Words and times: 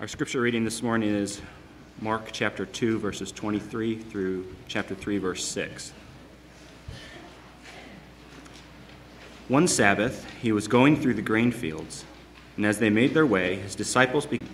Our 0.00 0.06
scripture 0.06 0.40
reading 0.40 0.62
this 0.62 0.80
morning 0.80 1.08
is 1.08 1.42
Mark 2.00 2.28
chapter 2.30 2.64
2, 2.64 3.00
verses 3.00 3.32
23 3.32 3.96
through 3.96 4.46
chapter 4.68 4.94
3, 4.94 5.18
verse 5.18 5.44
6. 5.44 5.92
One 9.48 9.66
Sabbath, 9.66 10.24
he 10.40 10.52
was 10.52 10.68
going 10.68 11.00
through 11.00 11.14
the 11.14 11.22
grain 11.22 11.50
fields, 11.50 12.04
and 12.56 12.64
as 12.64 12.78
they 12.78 12.90
made 12.90 13.12
their 13.12 13.26
way, 13.26 13.56
his 13.56 13.74
disciples 13.74 14.24
began, 14.24 14.48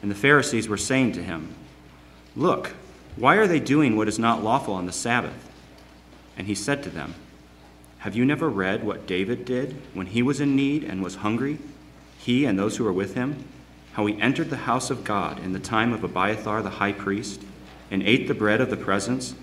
and 0.00 0.10
the 0.10 0.14
Pharisees 0.14 0.70
were 0.70 0.78
saying 0.78 1.12
to 1.12 1.22
him, 1.22 1.54
Look, 2.34 2.74
why 3.16 3.36
are 3.36 3.46
they 3.46 3.60
doing 3.60 3.94
what 3.94 4.08
is 4.08 4.18
not 4.18 4.42
lawful 4.42 4.72
on 4.72 4.86
the 4.86 4.90
Sabbath? 4.92 5.50
And 6.38 6.46
he 6.46 6.54
said 6.54 6.82
to 6.84 6.88
them, 6.88 7.14
Have 7.98 8.16
you 8.16 8.24
never 8.24 8.48
read 8.48 8.84
what 8.84 9.06
David 9.06 9.44
did 9.44 9.76
when 9.92 10.06
he 10.06 10.22
was 10.22 10.40
in 10.40 10.56
need 10.56 10.82
and 10.82 11.02
was 11.02 11.16
hungry, 11.16 11.58
he 12.16 12.46
and 12.46 12.58
those 12.58 12.78
who 12.78 12.84
were 12.84 12.92
with 12.92 13.16
him? 13.16 13.44
How 13.96 14.04
he 14.04 14.20
entered 14.20 14.50
the 14.50 14.58
house 14.58 14.90
of 14.90 15.04
God 15.04 15.38
in 15.38 15.54
the 15.54 15.58
time 15.58 15.94
of 15.94 16.04
Abiathar 16.04 16.60
the 16.60 16.68
high 16.68 16.92
priest, 16.92 17.40
and 17.90 18.02
ate 18.02 18.28
the 18.28 18.34
bread 18.34 18.60
of 18.60 18.68
the 18.68 18.76
presence, 18.76 19.34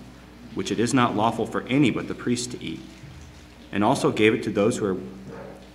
which 0.54 0.70
it 0.70 0.78
is 0.78 0.94
not 0.94 1.16
lawful 1.16 1.44
for 1.44 1.62
any 1.62 1.90
but 1.90 2.06
the 2.06 2.14
priest 2.14 2.52
to 2.52 2.62
eat, 2.62 2.78
and 3.72 3.82
also 3.82 4.12
gave 4.12 4.32
it 4.32 4.44
to 4.44 4.50
those 4.50 4.76
who 4.76 4.84
were 4.84 4.96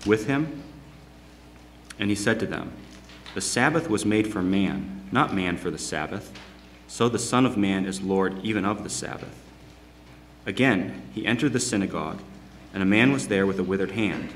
with 0.05 0.27
him. 0.27 0.63
And 1.99 2.09
he 2.09 2.15
said 2.15 2.39
to 2.39 2.45
them, 2.45 2.71
The 3.35 3.41
Sabbath 3.41 3.89
was 3.89 4.05
made 4.05 4.31
for 4.31 4.41
man, 4.41 5.01
not 5.11 5.35
man 5.35 5.57
for 5.57 5.69
the 5.69 5.77
Sabbath. 5.77 6.31
So 6.87 7.09
the 7.09 7.19
Son 7.19 7.45
of 7.45 7.57
Man 7.57 7.85
is 7.85 8.01
Lord 8.01 8.39
even 8.45 8.63
of 8.63 8.83
the 8.83 8.89
Sabbath. 8.89 9.43
Again, 10.45 11.01
he 11.13 11.25
entered 11.25 11.51
the 11.51 11.59
synagogue, 11.59 12.21
and 12.73 12.81
a 12.81 12.85
man 12.85 13.11
was 13.11 13.27
there 13.27 13.45
with 13.45 13.59
a 13.59 13.63
withered 13.63 13.91
hand. 13.91 14.29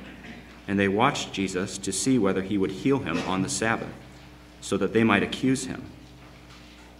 And 0.68 0.78
they 0.78 0.90
watched 0.90 1.32
Jesus 1.32 1.78
to 1.78 1.94
see 1.94 2.20
whether 2.20 2.42
he 2.42 2.58
would 2.58 2.72
heal 2.72 3.00
him 3.00 3.18
on 3.20 3.42
the 3.42 3.50
Sabbath 3.50 3.94
so 4.64 4.78
that 4.78 4.94
they 4.94 5.04
might 5.04 5.22
accuse 5.22 5.66
him. 5.66 5.84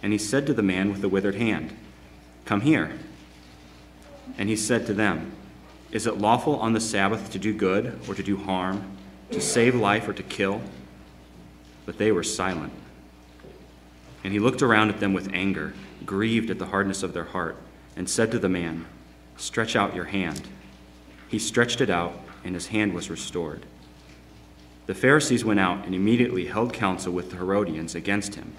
And 0.02 0.12
he 0.12 0.18
said 0.18 0.46
to 0.46 0.52
the 0.52 0.62
man 0.62 0.92
with 0.92 1.00
the 1.00 1.08
withered 1.08 1.36
hand, 1.36 1.74
Come 2.44 2.60
here. 2.60 2.92
And 4.36 4.50
he 4.50 4.54
said 4.54 4.86
to 4.86 4.92
them, 4.92 5.32
Is 5.90 6.06
it 6.06 6.18
lawful 6.18 6.56
on 6.56 6.74
the 6.74 6.80
Sabbath 6.80 7.32
to 7.32 7.38
do 7.38 7.54
good 7.54 7.98
or 8.06 8.14
to 8.14 8.22
do 8.22 8.36
harm, 8.36 8.84
to 9.30 9.40
save 9.40 9.74
life 9.74 10.06
or 10.06 10.12
to 10.12 10.22
kill? 10.22 10.60
But 11.86 11.96
they 11.96 12.12
were 12.12 12.22
silent. 12.22 12.74
And 14.22 14.34
he 14.34 14.38
looked 14.38 14.60
around 14.60 14.90
at 14.90 15.00
them 15.00 15.14
with 15.14 15.32
anger, 15.32 15.72
grieved 16.04 16.50
at 16.50 16.58
the 16.58 16.66
hardness 16.66 17.02
of 17.02 17.14
their 17.14 17.24
heart, 17.24 17.56
and 17.96 18.10
said 18.10 18.30
to 18.32 18.38
the 18.38 18.48
man, 18.48 18.84
Stretch 19.38 19.74
out 19.74 19.94
your 19.94 20.04
hand. 20.04 20.42
He 21.28 21.38
stretched 21.38 21.80
it 21.80 21.88
out, 21.88 22.20
and 22.44 22.54
his 22.54 22.66
hand 22.66 22.92
was 22.92 23.08
restored. 23.08 23.64
The 24.86 24.94
Pharisees 24.94 25.46
went 25.46 25.60
out 25.60 25.86
and 25.86 25.94
immediately 25.94 26.44
held 26.44 26.74
counsel 26.74 27.10
with 27.10 27.30
the 27.30 27.36
Herodians 27.36 27.94
against 27.94 28.34
him, 28.34 28.52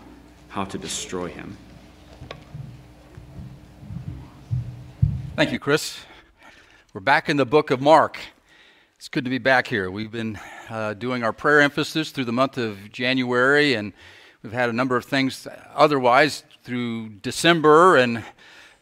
how 0.49 0.63
to 0.65 0.75
destroy 0.75 1.27
him. 1.27 1.55
Thank 5.35 5.51
you, 5.51 5.59
Chris. 5.59 5.99
We're 6.93 7.01
back 7.01 7.29
in 7.29 7.37
the 7.37 7.45
book 7.45 7.69
of 7.69 7.79
Mark. 7.79 8.17
It's 8.97 9.07
good 9.07 9.23
to 9.25 9.29
be 9.29 9.37
back 9.37 9.67
here. 9.67 9.91
We've 9.91 10.11
been 10.11 10.39
uh, 10.67 10.95
doing 10.95 11.23
our 11.23 11.31
prayer 11.31 11.61
emphasis 11.61 12.09
through 12.09 12.25
the 12.25 12.33
month 12.33 12.57
of 12.57 12.91
January, 12.91 13.75
and 13.75 13.93
we've 14.41 14.51
had 14.51 14.71
a 14.71 14.73
number 14.73 14.97
of 14.97 15.05
things 15.05 15.47
otherwise 15.75 16.43
through 16.63 17.09
December, 17.21 17.97
and 17.97 18.23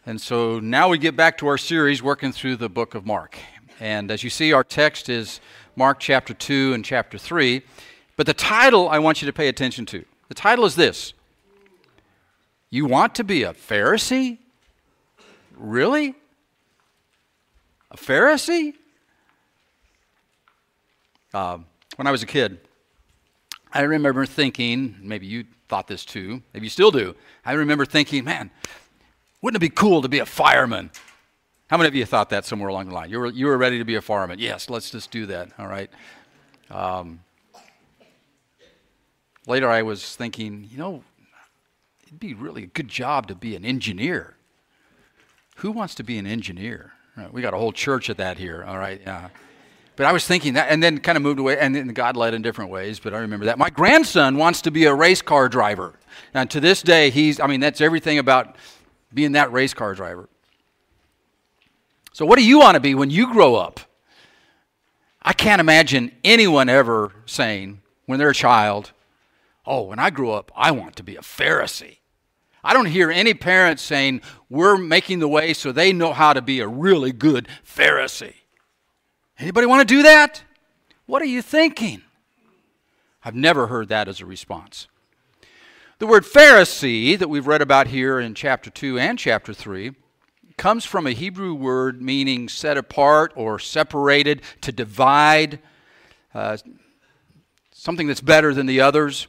and 0.05 0.21
so 0.21 0.59
now 0.61 0.87
we 0.87 0.97
get 0.97 1.17
back 1.17 1.37
to 1.39 1.47
our 1.47 1.57
series 1.57 2.01
working 2.01 2.31
through 2.31 2.55
the 2.55 2.69
book 2.69 2.95
of 2.95 3.05
Mark. 3.05 3.37
And 3.81 4.11
as 4.11 4.23
you 4.23 4.29
see, 4.29 4.53
our 4.53 4.63
text 4.63 5.09
is 5.09 5.41
Mark 5.75 5.99
chapter 5.99 6.33
2 6.33 6.73
and 6.73 6.85
chapter 6.85 7.17
3. 7.17 7.61
But 8.15 8.25
the 8.25 8.33
title 8.33 8.89
I 8.89 8.99
want 8.99 9.21
you 9.21 9.25
to 9.25 9.33
pay 9.33 9.47
attention 9.47 9.85
to. 9.87 10.05
The 10.27 10.35
title 10.35 10.65
is 10.65 10.75
this 10.75 11.13
You 12.69 12.85
want 12.85 13.15
to 13.15 13.23
be 13.23 13.43
a 13.43 13.53
Pharisee? 13.53 14.37
Really? 15.57 16.15
A 17.91 17.97
Pharisee? 17.97 18.73
Uh, 21.33 21.59
when 21.95 22.07
I 22.07 22.11
was 22.11 22.21
a 22.21 22.27
kid, 22.27 22.59
I 23.71 23.81
remember 23.81 24.25
thinking, 24.25 24.95
maybe 25.01 25.25
you 25.25 25.45
thought 25.67 25.87
this 25.87 26.05
too, 26.05 26.43
maybe 26.53 26.67
you 26.67 26.69
still 26.69 26.91
do. 26.91 27.15
I 27.43 27.53
remember 27.53 27.85
thinking, 27.85 28.23
man, 28.23 28.51
wouldn't 29.41 29.61
it 29.61 29.65
be 29.65 29.73
cool 29.73 30.03
to 30.03 30.07
be 30.07 30.19
a 30.19 30.25
fireman? 30.25 30.91
How 31.73 31.77
many 31.77 31.87
of 31.87 31.95
you 31.95 32.05
thought 32.05 32.29
that 32.29 32.45
somewhere 32.45 32.69
along 32.69 32.89
the 32.89 32.93
line? 32.93 33.09
You 33.09 33.17
were, 33.17 33.31
you 33.31 33.47
were 33.47 33.57
ready 33.57 33.79
to 33.79 33.83
be 33.83 33.95
a 33.95 34.01
fireman. 34.03 34.37
Yes, 34.37 34.69
let's 34.69 34.91
just 34.91 35.09
do 35.09 35.25
that, 35.25 35.49
all 35.57 35.65
right? 35.65 35.89
Um, 36.69 37.21
later, 39.47 39.67
I 39.67 39.81
was 39.81 40.15
thinking, 40.15 40.67
you 40.69 40.77
know, 40.77 41.03
it'd 42.05 42.19
be 42.19 42.35
really 42.35 42.61
a 42.61 42.67
good 42.67 42.89
job 42.89 43.25
to 43.29 43.33
be 43.33 43.55
an 43.55 43.65
engineer. 43.65 44.35
Who 45.55 45.71
wants 45.71 45.95
to 45.95 46.03
be 46.03 46.19
an 46.19 46.27
engineer? 46.27 46.91
Right, 47.17 47.33
we 47.33 47.41
got 47.41 47.55
a 47.55 47.57
whole 47.57 47.71
church 47.71 48.07
of 48.07 48.17
that 48.17 48.37
here, 48.37 48.63
all 48.63 48.77
right? 48.77 49.01
Yeah. 49.03 49.29
But 49.95 50.05
I 50.05 50.11
was 50.11 50.27
thinking 50.27 50.53
that, 50.53 50.67
and 50.69 50.83
then 50.83 50.99
kind 50.99 51.15
of 51.15 51.23
moved 51.23 51.39
away, 51.39 51.57
and 51.57 51.75
then 51.75 51.87
God 51.87 52.15
led 52.15 52.35
in 52.35 52.43
different 52.43 52.69
ways, 52.69 52.99
but 52.99 53.15
I 53.15 53.17
remember 53.17 53.47
that. 53.47 53.57
My 53.57 53.71
grandson 53.71 54.37
wants 54.37 54.61
to 54.61 54.69
be 54.69 54.85
a 54.85 54.93
race 54.93 55.23
car 55.23 55.49
driver. 55.49 55.95
And 56.35 56.51
to 56.51 56.59
this 56.59 56.83
day, 56.83 57.09
he's, 57.09 57.39
I 57.39 57.47
mean, 57.47 57.61
that's 57.61 57.81
everything 57.81 58.19
about 58.19 58.57
being 59.11 59.31
that 59.31 59.51
race 59.51 59.73
car 59.73 59.95
driver. 59.95 60.29
So, 62.13 62.27
what 62.27 62.37
do 62.37 62.45
you 62.45 62.59
want 62.59 62.75
to 62.75 62.79
be 62.79 62.93
when 62.93 63.09
you 63.09 63.31
grow 63.33 63.55
up? 63.55 63.79
I 65.21 65.33
can't 65.33 65.59
imagine 65.59 66.11
anyone 66.23 66.69
ever 66.69 67.11
saying, 67.25 67.81
when 68.05 68.19
they're 68.19 68.29
a 68.29 68.35
child, 68.35 68.91
Oh, 69.65 69.83
when 69.83 69.99
I 69.99 70.09
grow 70.09 70.31
up, 70.31 70.51
I 70.55 70.71
want 70.71 70.95
to 70.97 71.03
be 71.03 71.15
a 71.15 71.21
Pharisee. 71.21 71.99
I 72.65 72.73
don't 72.73 72.85
hear 72.85 73.09
any 73.09 73.33
parents 73.33 73.81
saying, 73.81 74.21
We're 74.49 74.77
making 74.77 75.19
the 75.19 75.27
way 75.27 75.53
so 75.53 75.71
they 75.71 75.91
know 75.91 76.13
how 76.13 76.33
to 76.33 76.41
be 76.41 76.59
a 76.59 76.67
really 76.67 77.11
good 77.11 77.47
Pharisee. 77.65 78.35
Anybody 79.39 79.65
want 79.65 79.87
to 79.87 79.95
do 79.95 80.03
that? 80.03 80.43
What 81.07 81.21
are 81.21 81.25
you 81.25 81.41
thinking? 81.41 82.03
I've 83.25 83.35
never 83.35 83.67
heard 83.67 83.89
that 83.89 84.07
as 84.07 84.21
a 84.21 84.25
response. 84.25 84.87
The 85.97 86.07
word 86.07 86.25
Pharisee 86.25 87.17
that 87.17 87.29
we've 87.29 87.47
read 87.47 87.61
about 87.61 87.87
here 87.87 88.19
in 88.19 88.35
chapter 88.35 88.69
2 88.69 88.99
and 88.99 89.17
chapter 89.17 89.53
3 89.53 89.93
comes 90.57 90.85
from 90.85 91.07
a 91.07 91.11
Hebrew 91.11 91.53
word 91.53 92.01
meaning 92.01 92.49
set 92.49 92.77
apart 92.77 93.33
or 93.35 93.59
separated, 93.59 94.41
to 94.61 94.71
divide, 94.71 95.59
uh, 96.33 96.57
something 97.71 98.07
that's 98.07 98.21
better 98.21 98.53
than 98.53 98.65
the 98.65 98.81
others. 98.81 99.27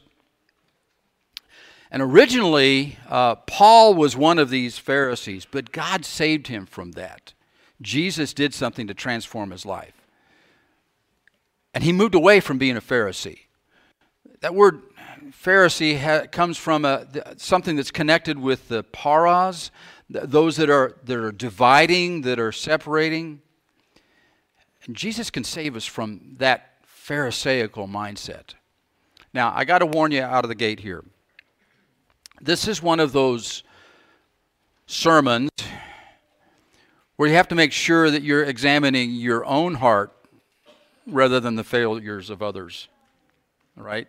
And 1.91 2.01
originally, 2.01 2.97
uh, 3.07 3.35
Paul 3.35 3.93
was 3.93 4.17
one 4.17 4.39
of 4.39 4.49
these 4.49 4.77
Pharisees, 4.77 5.45
but 5.49 5.71
God 5.71 6.03
saved 6.05 6.47
him 6.47 6.65
from 6.65 6.93
that. 6.93 7.33
Jesus 7.81 8.33
did 8.33 8.53
something 8.53 8.87
to 8.87 8.93
transform 8.93 9.51
his 9.51 9.65
life. 9.65 9.93
And 11.73 11.83
he 11.83 11.91
moved 11.91 12.15
away 12.15 12.39
from 12.39 12.57
being 12.57 12.77
a 12.77 12.81
Pharisee. 12.81 13.39
That 14.41 14.55
word 14.55 14.81
Pharisee 15.31 15.99
ha- 15.99 16.27
comes 16.27 16.57
from 16.57 16.85
a, 16.85 17.05
something 17.37 17.75
that's 17.75 17.91
connected 17.91 18.39
with 18.39 18.67
the 18.67 18.83
paras, 18.83 19.71
those 20.09 20.57
that 20.57 20.69
are, 20.69 20.95
that 21.03 21.17
are 21.17 21.31
dividing, 21.31 22.21
that 22.21 22.39
are 22.39 22.51
separating. 22.51 23.41
And 24.85 24.95
Jesus 24.95 25.29
can 25.29 25.43
save 25.43 25.75
us 25.75 25.85
from 25.85 26.35
that 26.37 26.71
Pharisaical 26.85 27.87
mindset. 27.87 28.53
Now, 29.33 29.51
I 29.55 29.65
got 29.65 29.79
to 29.79 29.85
warn 29.85 30.11
you 30.11 30.21
out 30.21 30.43
of 30.43 30.49
the 30.49 30.55
gate 30.55 30.79
here. 30.79 31.03
This 32.41 32.67
is 32.67 32.81
one 32.81 32.99
of 32.99 33.11
those 33.11 33.63
sermons 34.87 35.49
where 37.15 37.29
you 37.29 37.35
have 37.35 37.47
to 37.49 37.55
make 37.55 37.71
sure 37.71 38.11
that 38.11 38.23
you're 38.23 38.43
examining 38.43 39.11
your 39.11 39.45
own 39.45 39.75
heart 39.75 40.13
rather 41.07 41.39
than 41.39 41.55
the 41.55 41.63
failures 41.63 42.29
of 42.29 42.41
others. 42.41 42.87
All 43.77 43.83
right? 43.83 44.07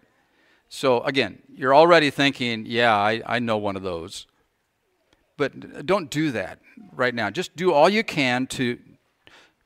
So, 0.69 1.03
again, 1.03 1.41
you're 1.55 1.75
already 1.75 2.11
thinking, 2.11 2.65
yeah, 2.67 2.95
I, 2.95 3.23
I 3.27 3.39
know 3.39 3.59
one 3.59 3.77
of 3.77 3.83
those. 3.83 4.27
But 5.37 5.87
don't 5.87 6.11
do 6.11 6.31
that 6.33 6.59
right 6.93 7.15
now. 7.15 7.31
Just 7.31 7.55
do 7.57 7.73
all 7.73 7.89
you 7.89 8.03
can 8.03 8.47
to, 8.49 8.79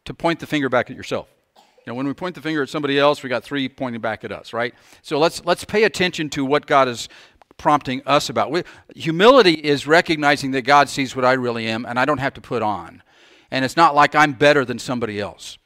to 0.05 0.15
point 0.15 0.41
the 0.41 0.47
finger 0.47 0.69
back 0.69 0.91
at 0.91 0.97
yourself. 0.97 1.29
You 1.57 1.93
know, 1.93 1.95
when 1.95 2.07
we 2.07 2.13
point 2.13 2.35
the 2.35 2.41
finger 2.41 2.63
at 2.63 2.69
somebody 2.69 2.99
else, 2.99 3.23
we 3.23 3.29
got 3.29 3.45
three 3.45 3.69
pointing 3.69 4.01
back 4.01 4.25
at 4.25 4.33
us, 4.33 4.53
right? 4.53 4.75
So 5.03 5.19
let's 5.19 5.45
let's 5.45 5.65
pay 5.65 5.85
attention 5.85 6.29
to 6.31 6.45
what 6.45 6.67
God 6.67 6.89
is 6.89 7.09
prompting 7.57 8.03
us 8.07 8.29
about. 8.29 8.51
We, 8.51 8.65
humility 8.95 9.55
is 9.55 9.87
recognizing 9.87 10.51
that 10.53 10.63
God 10.63 10.89
sees 10.89 11.17
what 11.17 11.25
I 11.25 11.33
really 11.33 11.67
am, 11.67 11.87
and 11.87 11.99
I 11.99 12.05
don't 12.05 12.19
have 12.19 12.35
to 12.35 12.41
put 12.41 12.63
on. 12.63 13.03
And 13.51 13.65
it's 13.65 13.77
not 13.77 13.95
like 13.95 14.15
I'm 14.15 14.33
better 14.33 14.65
than 14.65 14.79
somebody 14.79 15.21
else. 15.21 15.59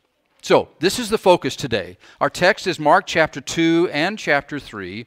So 0.42 0.68
this 0.78 0.98
is 0.98 1.08
the 1.08 1.18
focus 1.18 1.56
today. 1.56 1.96
Our 2.20 2.30
text 2.30 2.66
is 2.66 2.78
Mark 2.78 3.06
chapter 3.06 3.40
two 3.40 3.88
and 3.92 4.18
chapter 4.18 4.60
three. 4.60 5.06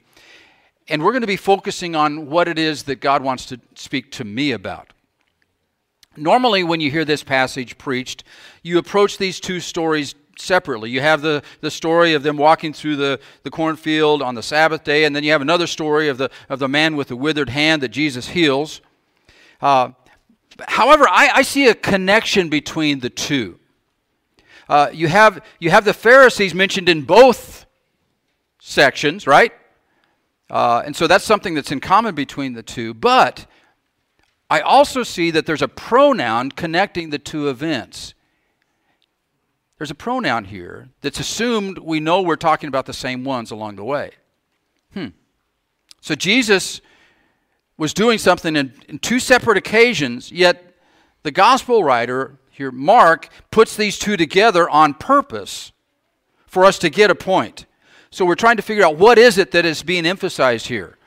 And 0.89 1.03
we're 1.03 1.11
going 1.11 1.21
to 1.21 1.27
be 1.27 1.35
focusing 1.35 1.95
on 1.95 2.29
what 2.29 2.47
it 2.47 2.57
is 2.57 2.83
that 2.83 3.01
God 3.01 3.21
wants 3.21 3.45
to 3.47 3.59
speak 3.75 4.11
to 4.13 4.23
me 4.23 4.51
about. 4.51 4.93
Normally, 6.15 6.63
when 6.63 6.81
you 6.81 6.89
hear 6.89 7.05
this 7.05 7.23
passage 7.23 7.77
preached, 7.77 8.23
you 8.63 8.77
approach 8.77 9.17
these 9.17 9.39
two 9.39 9.59
stories 9.59 10.15
separately. 10.39 10.89
You 10.89 11.01
have 11.01 11.21
the, 11.21 11.43
the 11.61 11.69
story 11.69 12.13
of 12.13 12.23
them 12.23 12.37
walking 12.37 12.73
through 12.73 12.95
the, 12.95 13.19
the 13.43 13.51
cornfield 13.51 14.21
on 14.21 14.35
the 14.35 14.43
Sabbath 14.43 14.83
day, 14.83 15.03
and 15.03 15.15
then 15.15 15.23
you 15.23 15.31
have 15.31 15.41
another 15.41 15.67
story 15.67 16.09
of 16.09 16.17
the, 16.17 16.29
of 16.49 16.59
the 16.59 16.67
man 16.67 16.95
with 16.95 17.09
the 17.09 17.15
withered 17.15 17.49
hand 17.49 17.81
that 17.83 17.89
Jesus 17.89 18.29
heals. 18.29 18.81
Uh, 19.61 19.91
however, 20.67 21.07
I, 21.07 21.29
I, 21.35 21.41
see 21.41 21.67
a 21.67 21.75
connection 21.75 22.49
between 22.49 22.99
the 22.99 23.09
two. 23.09 23.59
Uh, 24.69 24.89
you, 24.93 25.07
have, 25.07 25.43
you 25.59 25.69
have 25.71 25.85
the 25.85 25.93
Pharisees 25.93 26.53
mentioned 26.53 26.89
in 26.89 27.03
both 27.03 27.65
sections, 28.59 29.25
right? 29.25 29.51
Uh, 30.49 30.81
and 30.85 30.95
so 30.95 31.07
that's 31.07 31.25
something 31.25 31.53
that's 31.53 31.71
in 31.71 31.79
common 31.79 32.15
between 32.15 32.53
the 32.53 32.63
two. 32.63 32.93
But 32.93 33.45
I 34.49 34.61
also 34.61 35.03
see 35.03 35.31
that 35.31 35.45
there's 35.45 35.61
a 35.61 35.67
pronoun 35.67 36.51
connecting 36.51 37.09
the 37.09 37.19
two 37.19 37.49
events. 37.49 38.13
There's 39.77 39.91
a 39.91 39.95
pronoun 39.95 40.45
here 40.45 40.89
that's 41.01 41.19
assumed 41.19 41.77
we 41.77 41.99
know 41.99 42.21
we're 42.21 42.35
talking 42.35 42.67
about 42.67 42.85
the 42.85 42.93
same 42.93 43.23
ones 43.23 43.51
along 43.51 43.75
the 43.75 43.83
way. 43.83 44.11
Hmm. 44.93 45.07
So 46.01 46.15
Jesus 46.15 46.81
was 47.77 47.93
doing 47.93 48.17
something 48.17 48.55
in, 48.55 48.73
in 48.87 48.99
two 48.99 49.19
separate 49.19 49.57
occasions, 49.57 50.31
yet 50.31 50.75
the 51.23 51.31
gospel 51.31 51.83
writer 51.83 52.39
here, 52.49 52.71
Mark, 52.71 53.29
puts 53.51 53.75
these 53.75 53.99
two 53.99 54.17
together 54.17 54.67
on 54.67 54.95
purpose 54.95 55.71
for 56.47 56.65
us 56.65 56.79
to 56.79 56.89
get 56.89 57.11
a 57.11 57.15
point. 57.15 57.65
So 58.17 58.25
we're 58.25 58.33
trying 58.33 58.57
to 58.57 58.63
figure 58.63 58.83
out 58.83 58.97
what 58.97 59.19
is 59.19 59.37
it 59.37 59.51
that 59.51 59.63
is 59.63 59.83
being 59.83 60.03
emphasized 60.03 60.65
here. 60.65 60.97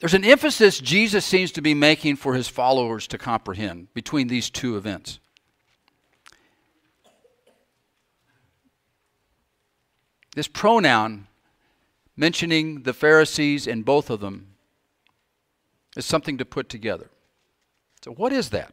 There's 0.00 0.14
an 0.14 0.24
emphasis 0.24 0.78
Jesus 0.78 1.26
seems 1.26 1.52
to 1.52 1.60
be 1.60 1.74
making 1.74 2.16
for 2.16 2.32
his 2.32 2.48
followers 2.48 3.06
to 3.08 3.18
comprehend 3.18 3.92
between 3.92 4.28
these 4.28 4.48
two 4.48 4.78
events. 4.78 5.18
This 10.34 10.48
pronoun 10.48 11.26
mentioning 12.16 12.84
the 12.84 12.94
Pharisees 12.94 13.66
in 13.66 13.82
both 13.82 14.08
of 14.08 14.20
them 14.20 14.54
is 15.98 16.06
something 16.06 16.38
to 16.38 16.46
put 16.46 16.70
together. 16.70 17.10
So, 18.02 18.12
what 18.12 18.32
is 18.32 18.48
that? 18.48 18.72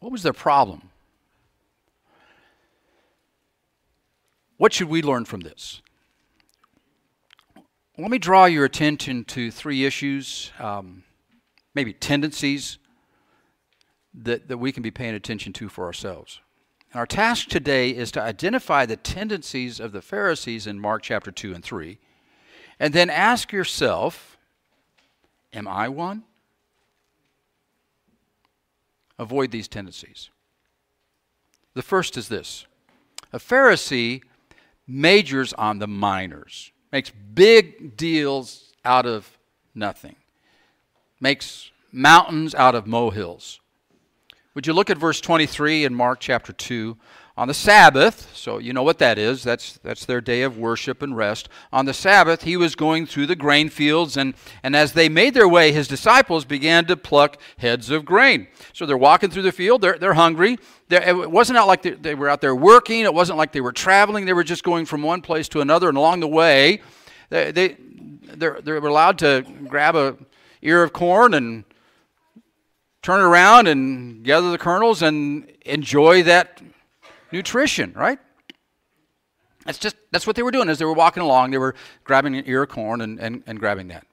What 0.00 0.12
was 0.12 0.22
their 0.22 0.34
problem? 0.34 0.90
What 4.58 4.72
should 4.72 4.88
we 4.88 5.02
learn 5.02 5.24
from 5.24 5.40
this? 5.40 5.80
Let 7.96 8.10
me 8.10 8.18
draw 8.18 8.44
your 8.44 8.64
attention 8.64 9.24
to 9.26 9.50
three 9.50 9.84
issues, 9.84 10.52
um, 10.58 11.04
maybe 11.74 11.92
tendencies 11.92 12.78
that, 14.14 14.48
that 14.48 14.58
we 14.58 14.72
can 14.72 14.82
be 14.82 14.90
paying 14.90 15.14
attention 15.14 15.52
to 15.54 15.68
for 15.68 15.84
ourselves. 15.84 16.40
And 16.92 16.98
Our 16.98 17.06
task 17.06 17.48
today 17.48 17.90
is 17.90 18.10
to 18.12 18.20
identify 18.20 18.84
the 18.84 18.96
tendencies 18.96 19.78
of 19.78 19.92
the 19.92 20.02
Pharisees 20.02 20.66
in 20.66 20.80
Mark 20.80 21.02
chapter 21.02 21.30
2 21.30 21.54
and 21.54 21.62
3, 21.62 21.98
and 22.80 22.92
then 22.92 23.10
ask 23.10 23.52
yourself, 23.52 24.36
Am 25.52 25.66
I 25.66 25.88
one? 25.88 26.24
Avoid 29.18 29.50
these 29.50 29.66
tendencies. 29.66 30.30
The 31.74 31.82
first 31.82 32.16
is 32.16 32.28
this 32.28 32.66
a 33.32 33.38
Pharisee 33.38 34.22
majors 34.88 35.52
on 35.52 35.78
the 35.78 35.86
minors, 35.86 36.72
makes 36.90 37.10
big 37.10 37.96
deals 37.96 38.72
out 38.84 39.04
of 39.06 39.38
nothing, 39.74 40.16
makes 41.20 41.70
mountains 41.92 42.54
out 42.54 42.74
of 42.74 42.86
molehills. 42.86 43.60
Would 44.54 44.66
you 44.66 44.72
look 44.72 44.90
at 44.90 44.98
verse 44.98 45.20
23 45.20 45.84
in 45.84 45.94
Mark 45.94 46.18
chapter 46.18 46.52
2? 46.52 46.96
On 47.38 47.46
the 47.46 47.54
Sabbath, 47.54 48.34
so 48.34 48.58
you 48.58 48.72
know 48.72 48.82
what 48.82 48.98
that 48.98 49.16
is, 49.16 49.44
that's, 49.44 49.78
that's 49.84 50.04
their 50.04 50.20
day 50.20 50.42
of 50.42 50.58
worship 50.58 51.02
and 51.02 51.16
rest. 51.16 51.48
On 51.72 51.84
the 51.84 51.94
Sabbath, 51.94 52.42
he 52.42 52.56
was 52.56 52.74
going 52.74 53.06
through 53.06 53.26
the 53.26 53.36
grain 53.36 53.68
fields, 53.68 54.16
and, 54.16 54.34
and 54.64 54.74
as 54.74 54.94
they 54.94 55.08
made 55.08 55.34
their 55.34 55.46
way, 55.46 55.70
his 55.70 55.86
disciples 55.86 56.44
began 56.44 56.84
to 56.86 56.96
pluck 56.96 57.40
heads 57.58 57.90
of 57.90 58.04
grain. 58.04 58.48
So 58.72 58.86
they're 58.86 58.96
walking 58.96 59.30
through 59.30 59.42
the 59.42 59.52
field, 59.52 59.82
they're, 59.82 59.96
they're 59.96 60.14
hungry. 60.14 60.58
They're, 60.88 61.00
it 61.00 61.30
wasn't 61.30 61.58
out 61.58 61.68
like 61.68 61.82
they, 61.82 61.90
they 61.90 62.16
were 62.16 62.28
out 62.28 62.40
there 62.40 62.56
working, 62.56 63.04
it 63.04 63.14
wasn't 63.14 63.38
like 63.38 63.52
they 63.52 63.60
were 63.60 63.70
traveling, 63.70 64.26
they 64.26 64.32
were 64.32 64.42
just 64.42 64.64
going 64.64 64.84
from 64.84 65.02
one 65.02 65.22
place 65.22 65.48
to 65.50 65.60
another, 65.60 65.88
and 65.88 65.96
along 65.96 66.18
the 66.18 66.26
way, 66.26 66.82
they, 67.30 67.52
they, 67.52 67.76
they're, 68.34 68.60
they're 68.60 68.78
allowed 68.78 69.16
to 69.20 69.46
grab 69.68 69.94
a 69.94 70.16
ear 70.60 70.82
of 70.82 70.92
corn 70.92 71.34
and 71.34 71.62
turn 73.00 73.20
around 73.20 73.68
and 73.68 74.24
gather 74.24 74.50
the 74.50 74.58
kernels 74.58 75.02
and 75.02 75.48
enjoy 75.64 76.24
that 76.24 76.60
nutrition, 77.32 77.92
right? 77.94 78.18
That's 79.64 79.78
just 79.78 79.96
that's 80.10 80.26
what 80.26 80.36
they 80.36 80.42
were 80.42 80.50
doing 80.50 80.68
as 80.68 80.78
they 80.78 80.84
were 80.84 80.94
walking 80.94 81.22
along. 81.22 81.50
They 81.50 81.58
were 81.58 81.74
grabbing 82.04 82.34
an 82.34 82.44
ear 82.46 82.62
of 82.62 82.70
corn 82.70 83.00
and, 83.00 83.18
and, 83.18 83.42
and 83.46 83.58
grabbing 83.60 83.88
that. 83.88 84.06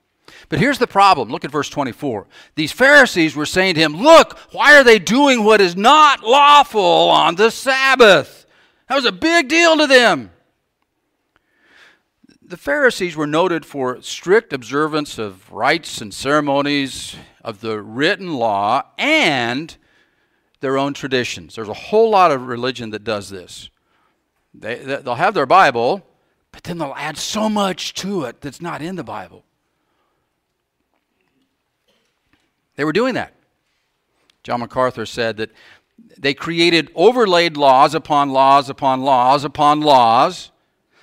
But 0.48 0.58
here's 0.58 0.78
the 0.78 0.86
problem. 0.86 1.30
Look 1.30 1.44
at 1.44 1.50
verse 1.50 1.68
24. 1.70 2.26
These 2.54 2.72
Pharisees 2.72 3.34
were 3.34 3.46
saying 3.46 3.76
to 3.76 3.80
him, 3.80 3.96
Look, 3.96 4.38
why 4.52 4.78
are 4.78 4.84
they 4.84 4.98
doing 4.98 5.44
what 5.44 5.60
is 5.60 5.76
not 5.76 6.22
lawful 6.22 6.80
on 6.80 7.36
the 7.36 7.50
Sabbath? 7.50 8.46
That 8.88 8.96
was 8.96 9.04
a 9.04 9.12
big 9.12 9.48
deal 9.48 9.76
to 9.78 9.86
them. 9.86 10.30
The 12.42 12.56
Pharisees 12.56 13.16
were 13.16 13.26
noted 13.26 13.66
for 13.66 14.00
strict 14.02 14.52
observance 14.52 15.18
of 15.18 15.50
rites 15.50 16.00
and 16.00 16.14
ceremonies, 16.14 17.16
of 17.42 17.60
the 17.60 17.82
written 17.82 18.34
law, 18.34 18.82
and 18.98 19.76
their 20.66 20.78
own 20.78 20.92
traditions. 20.92 21.54
There's 21.54 21.68
a 21.68 21.74
whole 21.74 22.10
lot 22.10 22.32
of 22.32 22.48
religion 22.48 22.90
that 22.90 23.04
does 23.04 23.30
this. 23.30 23.70
They, 24.52 24.74
they'll 24.74 25.14
have 25.14 25.32
their 25.32 25.46
Bible, 25.46 26.04
but 26.50 26.64
then 26.64 26.78
they'll 26.78 26.92
add 26.96 27.16
so 27.16 27.48
much 27.48 27.94
to 27.94 28.24
it 28.24 28.40
that's 28.40 28.60
not 28.60 28.82
in 28.82 28.96
the 28.96 29.04
Bible. 29.04 29.44
They 32.74 32.84
were 32.84 32.92
doing 32.92 33.14
that. 33.14 33.32
John 34.42 34.58
MacArthur 34.58 35.06
said 35.06 35.36
that 35.36 35.52
they 36.18 36.34
created 36.34 36.90
overlaid 36.96 37.56
laws 37.56 37.94
upon 37.94 38.30
laws 38.30 38.68
upon 38.68 39.02
laws 39.02 39.44
upon 39.44 39.82
laws, 39.82 40.50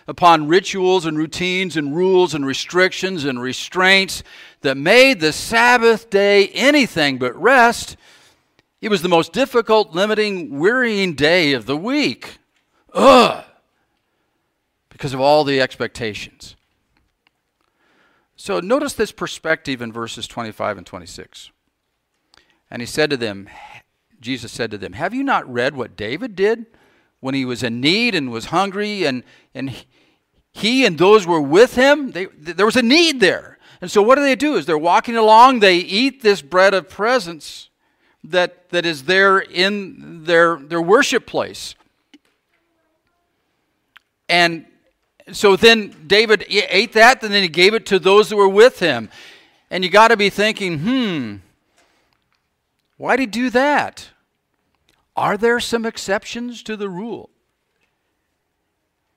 upon 0.07 0.49
rituals 0.49 1.05
and 1.05 1.17
routines 1.17 1.77
and 1.77 1.95
rules 1.95 2.33
and 2.33 2.45
restrictions 2.45 3.23
and 3.23 3.41
restraints 3.41 4.23
that 4.59 4.75
made 4.75 5.21
the 5.21 5.31
Sabbath 5.31 6.09
day 6.09 6.49
anything 6.49 7.17
but 7.17 7.33
rest 7.41 7.95
it 8.83 8.89
was 8.89 9.01
the 9.01 9.07
most 9.07 9.31
difficult, 9.31 9.95
limiting, 9.95 10.59
wearying 10.59 11.13
day 11.13 11.53
of 11.53 11.65
the 11.65 11.77
week. 11.77 12.37
Ugh! 12.93 13.45
Because 14.89 15.13
of 15.13 15.21
all 15.21 15.45
the 15.45 15.61
expectations. 15.61 16.57
So 18.35 18.59
notice 18.59 18.91
this 18.91 19.13
perspective 19.13 19.81
in 19.81 19.93
verses 19.93 20.27
25 20.27 20.79
and 20.79 20.85
26. 20.85 21.51
And 22.69 22.81
he 22.81 22.85
said 22.85 23.09
to 23.09 23.15
them, 23.15 23.47
Jesus 24.19 24.51
said 24.51 24.69
to 24.71 24.77
them, 24.77 24.91
Have 24.91 25.13
you 25.13 25.23
not 25.23 25.51
read 25.51 25.77
what 25.77 25.95
David 25.95 26.35
did 26.35 26.65
when 27.21 27.35
he 27.35 27.45
was 27.45 27.63
in 27.63 27.79
need 27.79 28.13
and 28.13 28.31
was 28.31 28.47
hungry, 28.47 29.05
and, 29.05 29.23
and 29.55 29.85
he 30.51 30.85
and 30.85 30.97
those 30.97 31.25
were 31.25 31.39
with 31.39 31.75
him? 31.75 32.11
They, 32.11 32.25
there 32.25 32.65
was 32.65 32.75
a 32.75 32.81
need 32.81 33.21
there. 33.21 33.59
And 33.79 33.89
so 33.89 34.01
what 34.01 34.15
do 34.15 34.23
they 34.23 34.35
do? 34.35 34.55
Is 34.55 34.65
they're 34.65 34.77
walking 34.77 35.15
along, 35.15 35.61
they 35.61 35.77
eat 35.77 36.21
this 36.21 36.41
bread 36.41 36.73
of 36.73 36.89
presence 36.89 37.69
that, 38.25 38.69
that 38.69 38.85
is 38.85 39.03
there 39.03 39.39
in 39.39 40.23
their, 40.23 40.57
their 40.57 40.81
worship 40.81 41.25
place. 41.25 41.75
And 44.29 44.65
so 45.31 45.55
then 45.55 45.95
David 46.07 46.45
ate 46.49 46.93
that, 46.93 47.23
and 47.23 47.33
then 47.33 47.43
he 47.43 47.49
gave 47.49 47.73
it 47.73 47.85
to 47.87 47.99
those 47.99 48.29
who 48.29 48.37
were 48.37 48.49
with 48.49 48.79
him. 48.79 49.09
And 49.69 49.83
you 49.83 49.89
got 49.89 50.09
to 50.09 50.17
be 50.17 50.29
thinking, 50.29 50.79
hmm, 50.79 51.35
why 52.97 53.15
did 53.15 53.21
he 53.23 53.27
do 53.27 53.49
that? 53.51 54.09
Are 55.15 55.37
there 55.37 55.59
some 55.59 55.85
exceptions 55.85 56.63
to 56.63 56.75
the 56.75 56.89
rule? 56.89 57.29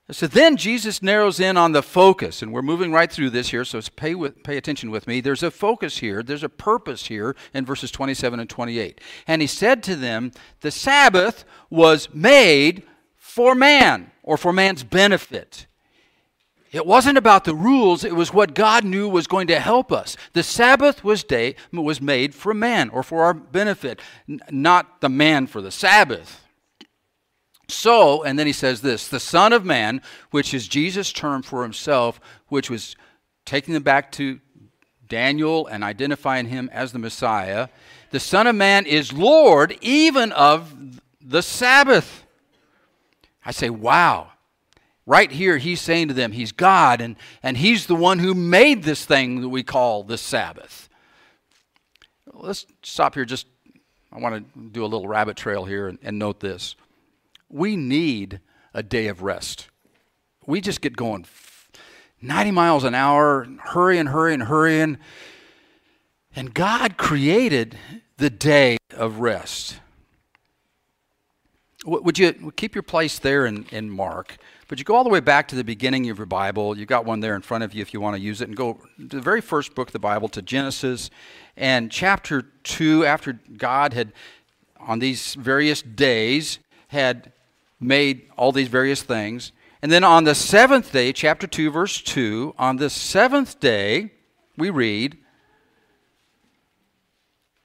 So 0.09 0.25
then 0.25 0.55
Jesus 0.55 1.03
narrows 1.03 1.41
in 1.41 1.57
on 1.57 1.73
the 1.73 1.83
focus, 1.83 2.41
and 2.41 2.53
we're 2.53 2.61
moving 2.61 2.93
right 2.93 3.11
through 3.11 3.31
this 3.31 3.49
here, 3.49 3.65
so 3.65 3.81
pay, 3.97 4.15
with, 4.15 4.41
pay 4.41 4.55
attention 4.55 4.89
with 4.89 5.05
me. 5.05 5.19
There's 5.19 5.43
a 5.43 5.51
focus 5.51 5.97
here, 5.97 6.23
there's 6.23 6.43
a 6.43 6.49
purpose 6.49 7.07
here 7.07 7.35
in 7.53 7.65
verses 7.65 7.91
27 7.91 8.39
and 8.39 8.49
28. 8.49 9.01
And 9.27 9.41
he 9.41 9.47
said 9.47 9.83
to 9.83 9.97
them, 9.97 10.31
The 10.61 10.71
Sabbath 10.71 11.43
was 11.69 12.07
made 12.13 12.83
for 13.17 13.53
man, 13.53 14.11
or 14.23 14.37
for 14.37 14.53
man's 14.53 14.85
benefit. 14.85 15.67
It 16.71 16.85
wasn't 16.85 17.17
about 17.17 17.43
the 17.43 17.55
rules, 17.55 18.05
it 18.05 18.15
was 18.15 18.33
what 18.33 18.55
God 18.55 18.85
knew 18.85 19.09
was 19.09 19.27
going 19.27 19.47
to 19.47 19.59
help 19.59 19.91
us. 19.91 20.15
The 20.31 20.43
Sabbath 20.43 21.03
was, 21.03 21.25
day, 21.25 21.55
was 21.73 21.99
made 21.99 22.33
for 22.33 22.53
man, 22.53 22.89
or 22.89 23.03
for 23.03 23.25
our 23.25 23.33
benefit, 23.33 23.99
not 24.49 25.01
the 25.01 25.09
man 25.09 25.47
for 25.47 25.61
the 25.61 25.71
Sabbath. 25.71 26.46
So, 27.69 28.23
and 28.23 28.39
then 28.39 28.47
he 28.47 28.53
says 28.53 28.81
this 28.81 29.07
the 29.07 29.19
Son 29.19 29.53
of 29.53 29.65
Man, 29.65 30.01
which 30.31 30.53
is 30.53 30.67
Jesus' 30.67 31.11
term 31.11 31.41
for 31.41 31.63
himself, 31.63 32.19
which 32.47 32.69
was 32.69 32.95
taking 33.45 33.73
them 33.73 33.83
back 33.83 34.11
to 34.13 34.39
Daniel 35.07 35.67
and 35.67 35.83
identifying 35.83 36.47
him 36.47 36.69
as 36.73 36.91
the 36.91 36.99
Messiah, 36.99 37.69
the 38.11 38.19
Son 38.19 38.47
of 38.47 38.55
Man 38.55 38.85
is 38.85 39.13
Lord 39.13 39.77
even 39.81 40.31
of 40.31 41.01
the 41.21 41.41
Sabbath. 41.41 42.25
I 43.45 43.51
say, 43.51 43.69
wow. 43.69 44.31
Right 45.05 45.31
here, 45.31 45.57
he's 45.57 45.79
saying 45.79 46.09
to 46.09 46.13
them, 46.13 46.33
He's 46.33 46.51
God, 46.51 46.99
and, 46.99 47.15
and 47.41 47.55
He's 47.55 47.85
the 47.85 47.95
one 47.95 48.19
who 48.19 48.33
made 48.33 48.83
this 48.83 49.05
thing 49.05 49.39
that 49.39 49.47
we 49.47 49.63
call 49.63 50.03
the 50.03 50.17
Sabbath. 50.17 50.89
Let's 52.33 52.65
stop 52.83 53.15
here. 53.15 53.23
Just, 53.23 53.47
I 54.11 54.19
want 54.19 54.53
to 54.53 54.59
do 54.59 54.83
a 54.83 54.85
little 54.85 55.07
rabbit 55.07 55.37
trail 55.37 55.63
here 55.63 55.87
and, 55.87 55.97
and 56.03 56.19
note 56.19 56.41
this. 56.41 56.75
We 57.49 57.75
need 57.75 58.39
a 58.73 58.83
day 58.83 59.07
of 59.07 59.21
rest. 59.21 59.67
We 60.45 60.61
just 60.61 60.81
get 60.81 60.95
going 60.95 61.25
90 62.21 62.51
miles 62.51 62.83
an 62.83 62.95
hour, 62.95 63.47
hurrying, 63.63 64.07
hurrying, 64.07 64.41
hurrying. 64.41 64.97
And 66.35 66.53
God 66.53 66.97
created 66.97 67.77
the 68.17 68.29
day 68.29 68.77
of 68.95 69.19
rest. 69.19 69.79
Would 71.85 72.19
you 72.19 72.51
keep 72.55 72.75
your 72.75 72.83
place 72.83 73.17
there 73.19 73.45
in, 73.45 73.65
in 73.71 73.89
Mark? 73.89 74.37
But 74.67 74.77
you 74.77 74.83
go 74.83 74.95
all 74.95 75.03
the 75.05 75.09
way 75.09 75.21
back 75.21 75.47
to 75.49 75.55
the 75.55 75.63
beginning 75.63 76.09
of 76.09 76.17
your 76.17 76.25
Bible. 76.25 76.77
You've 76.77 76.89
got 76.89 77.05
one 77.05 77.21
there 77.21 77.35
in 77.35 77.41
front 77.41 77.63
of 77.63 77.73
you 77.73 77.81
if 77.81 77.93
you 77.93 78.01
want 78.01 78.17
to 78.17 78.21
use 78.21 78.41
it. 78.41 78.49
And 78.49 78.57
go 78.57 78.79
to 78.97 79.15
the 79.15 79.21
very 79.21 79.39
first 79.39 79.73
book 79.73 79.89
of 79.89 79.93
the 79.93 79.99
Bible, 79.99 80.27
to 80.29 80.41
Genesis. 80.41 81.09
And 81.55 81.89
chapter 81.89 82.41
2, 82.63 83.05
after 83.05 83.39
God 83.55 83.93
had, 83.93 84.11
on 84.79 84.99
these 84.99 85.35
various 85.35 85.81
days, 85.81 86.59
had 86.89 87.31
made 87.79 88.29
all 88.37 88.51
these 88.51 88.67
various 88.67 89.03
things. 89.03 89.51
And 89.81 89.91
then 89.91 90.03
on 90.03 90.23
the 90.23 90.35
seventh 90.35 90.91
day, 90.91 91.13
chapter 91.13 91.47
2, 91.47 91.69
verse 91.69 92.01
2, 92.01 92.55
on 92.57 92.77
the 92.77 92.89
seventh 92.89 93.59
day, 93.59 94.11
we 94.57 94.69
read, 94.69 95.17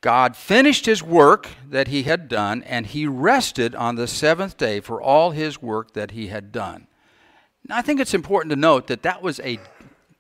God 0.03 0.37
finished 0.37 0.85
his 0.85 1.03
work 1.03 1.49
that 1.69 1.89
he 1.89 2.03
had 2.03 2.29
done, 2.29 2.63
and 2.65 2.87
he 2.87 3.07
rested 3.07 3.75
on 3.75 3.95
the 3.95 4.09
seventh 4.09 4.57
day 4.57 4.81
for 4.81 5.01
all 5.01 5.31
his 5.31 5.63
work 5.63 5.93
that 5.95 6.11
he 6.11 6.27
had 6.27 6.53
done. 6.53 6.89
Now, 7.69 7.79
I 7.79 7.83
think 7.83 8.01
it's 8.01 8.13
important 8.13 8.51
to 8.51 8.57
note 8.57 8.89
that 8.89 9.03
that 9.05 9.23
was 9.23 9.39
a 9.41 9.61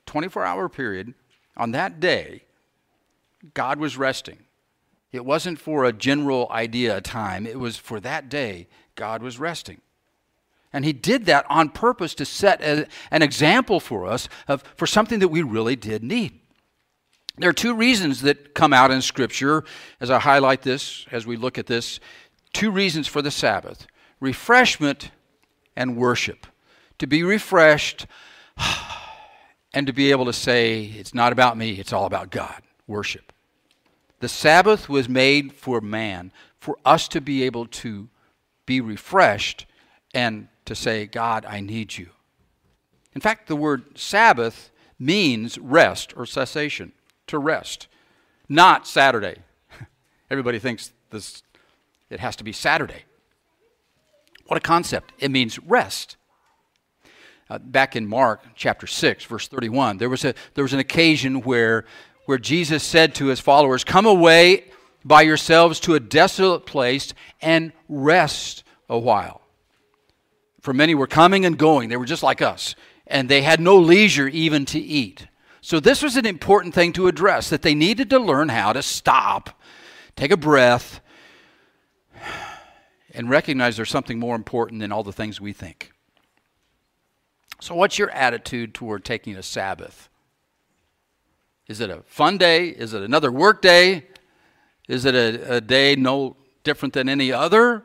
24 0.06 0.44
hour 0.44 0.68
period. 0.68 1.14
On 1.56 1.72
that 1.72 1.98
day, 2.00 2.44
God 3.54 3.78
was 3.78 3.96
resting. 3.96 4.38
It 5.10 5.24
wasn't 5.24 5.58
for 5.58 5.84
a 5.84 5.92
general 5.92 6.46
idea 6.50 6.96
of 6.96 7.02
time, 7.02 7.46
it 7.46 7.58
was 7.58 7.76
for 7.76 8.00
that 8.00 8.28
day, 8.28 8.68
God 8.94 9.22
was 9.22 9.38
resting. 9.38 9.80
And 10.72 10.84
he 10.84 10.92
did 10.92 11.26
that 11.26 11.44
on 11.50 11.68
purpose 11.68 12.14
to 12.14 12.24
set 12.24 12.62
a, 12.62 12.86
an 13.10 13.22
example 13.22 13.78
for 13.78 14.06
us 14.06 14.28
of, 14.48 14.62
for 14.76 14.86
something 14.86 15.18
that 15.18 15.28
we 15.28 15.42
really 15.42 15.76
did 15.76 16.02
need. 16.02 16.40
There 17.36 17.50
are 17.50 17.54
two 17.54 17.74
reasons 17.74 18.22
that 18.22 18.54
come 18.54 18.72
out 18.72 18.90
in 18.90 19.02
Scripture 19.02 19.64
as 20.00 20.10
I 20.10 20.18
highlight 20.18 20.62
this, 20.62 21.06
as 21.10 21.26
we 21.26 21.36
look 21.36 21.58
at 21.58 21.66
this. 21.66 22.00
Two 22.52 22.70
reasons 22.70 23.06
for 23.06 23.22
the 23.22 23.30
Sabbath 23.30 23.86
refreshment 24.20 25.10
and 25.74 25.96
worship. 25.96 26.46
To 26.98 27.06
be 27.06 27.24
refreshed 27.24 28.06
and 29.74 29.86
to 29.86 29.92
be 29.92 30.10
able 30.10 30.26
to 30.26 30.32
say, 30.32 30.84
it's 30.84 31.14
not 31.14 31.32
about 31.32 31.56
me, 31.56 31.72
it's 31.72 31.92
all 31.92 32.06
about 32.06 32.30
God. 32.30 32.62
Worship. 32.86 33.32
The 34.20 34.28
Sabbath 34.28 34.88
was 34.88 35.08
made 35.08 35.52
for 35.52 35.80
man, 35.80 36.30
for 36.60 36.78
us 36.84 37.08
to 37.08 37.20
be 37.20 37.42
able 37.42 37.66
to 37.66 38.08
be 38.66 38.80
refreshed 38.80 39.66
and 40.14 40.48
to 40.64 40.74
say, 40.74 41.06
God, 41.06 41.44
I 41.46 41.60
need 41.60 41.96
you. 41.96 42.08
In 43.14 43.20
fact, 43.20 43.48
the 43.48 43.56
word 43.56 43.98
Sabbath 43.98 44.70
means 44.98 45.58
rest 45.58 46.16
or 46.16 46.24
cessation 46.24 46.92
to 47.26 47.38
rest, 47.38 47.88
not 48.48 48.86
Saturday. 48.86 49.36
Everybody 50.30 50.58
thinks 50.58 50.92
this 51.10 51.42
it 52.10 52.20
has 52.20 52.36
to 52.36 52.44
be 52.44 52.52
Saturday. 52.52 53.04
What 54.46 54.58
a 54.58 54.60
concept. 54.60 55.12
It 55.18 55.30
means 55.30 55.58
rest. 55.58 56.16
Uh, 57.48 57.58
back 57.58 57.96
in 57.96 58.06
Mark 58.06 58.42
chapter 58.54 58.86
6 58.86 59.24
verse 59.24 59.48
31, 59.48 59.98
there 59.98 60.08
was 60.08 60.24
a 60.24 60.34
there 60.54 60.64
was 60.64 60.72
an 60.72 60.78
occasion 60.78 61.40
where 61.42 61.84
where 62.26 62.38
Jesus 62.38 62.82
said 62.82 63.14
to 63.16 63.26
his 63.26 63.40
followers, 63.40 63.82
"Come 63.82 64.06
away 64.06 64.64
by 65.04 65.22
yourselves 65.22 65.80
to 65.80 65.94
a 65.94 66.00
desolate 66.00 66.66
place 66.66 67.14
and 67.40 67.72
rest 67.88 68.64
a 68.88 68.98
while." 68.98 69.42
For 70.60 70.72
many 70.72 70.94
were 70.94 71.06
coming 71.06 71.44
and 71.44 71.58
going. 71.58 71.88
They 71.88 71.96
were 71.96 72.06
just 72.06 72.22
like 72.22 72.40
us, 72.40 72.74
and 73.06 73.28
they 73.28 73.42
had 73.42 73.60
no 73.60 73.76
leisure 73.76 74.28
even 74.28 74.64
to 74.66 74.78
eat. 74.78 75.26
So, 75.60 75.78
this 75.78 76.02
was 76.02 76.16
an 76.16 76.26
important 76.26 76.74
thing 76.74 76.92
to 76.94 77.06
address 77.06 77.48
that 77.50 77.62
they 77.62 77.74
needed 77.74 78.10
to 78.10 78.18
learn 78.18 78.48
how 78.48 78.72
to 78.72 78.82
stop, 78.82 79.60
take 80.16 80.32
a 80.32 80.36
breath, 80.36 81.00
and 83.14 83.30
recognize 83.30 83.76
there's 83.76 83.90
something 83.90 84.18
more 84.18 84.34
important 84.34 84.80
than 84.80 84.90
all 84.90 85.04
the 85.04 85.12
things 85.12 85.40
we 85.40 85.52
think. 85.52 85.92
So, 87.60 87.76
what's 87.76 87.96
your 87.96 88.10
attitude 88.10 88.74
toward 88.74 89.04
taking 89.04 89.36
a 89.36 89.42
Sabbath? 89.42 90.08
Is 91.68 91.80
it 91.80 91.90
a 91.90 92.02
fun 92.06 92.38
day? 92.38 92.68
Is 92.68 92.92
it 92.92 93.02
another 93.02 93.30
work 93.30 93.62
day? 93.62 94.06
Is 94.92 95.04
it 95.04 95.14
a, 95.14 95.56
a 95.56 95.60
day 95.60 95.96
no 95.96 96.36
different 96.64 96.94
than 96.94 97.08
any 97.08 97.32
other? 97.32 97.84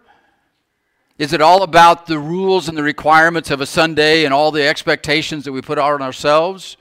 Is 1.17 1.33
it 1.33 1.41
all 1.41 1.63
about 1.63 2.05
the 2.05 2.19
rules 2.19 2.67
and 2.67 2.77
the 2.77 2.83
requirements 2.83 3.49
of 3.49 3.61
a 3.61 3.65
Sunday 3.65 4.25
and 4.25 4.33
all 4.33 4.51
the 4.51 4.67
expectations 4.67 5.45
that 5.45 5.51
we 5.51 5.61
put 5.61 5.77
on 5.77 6.01
ourselves? 6.01 6.77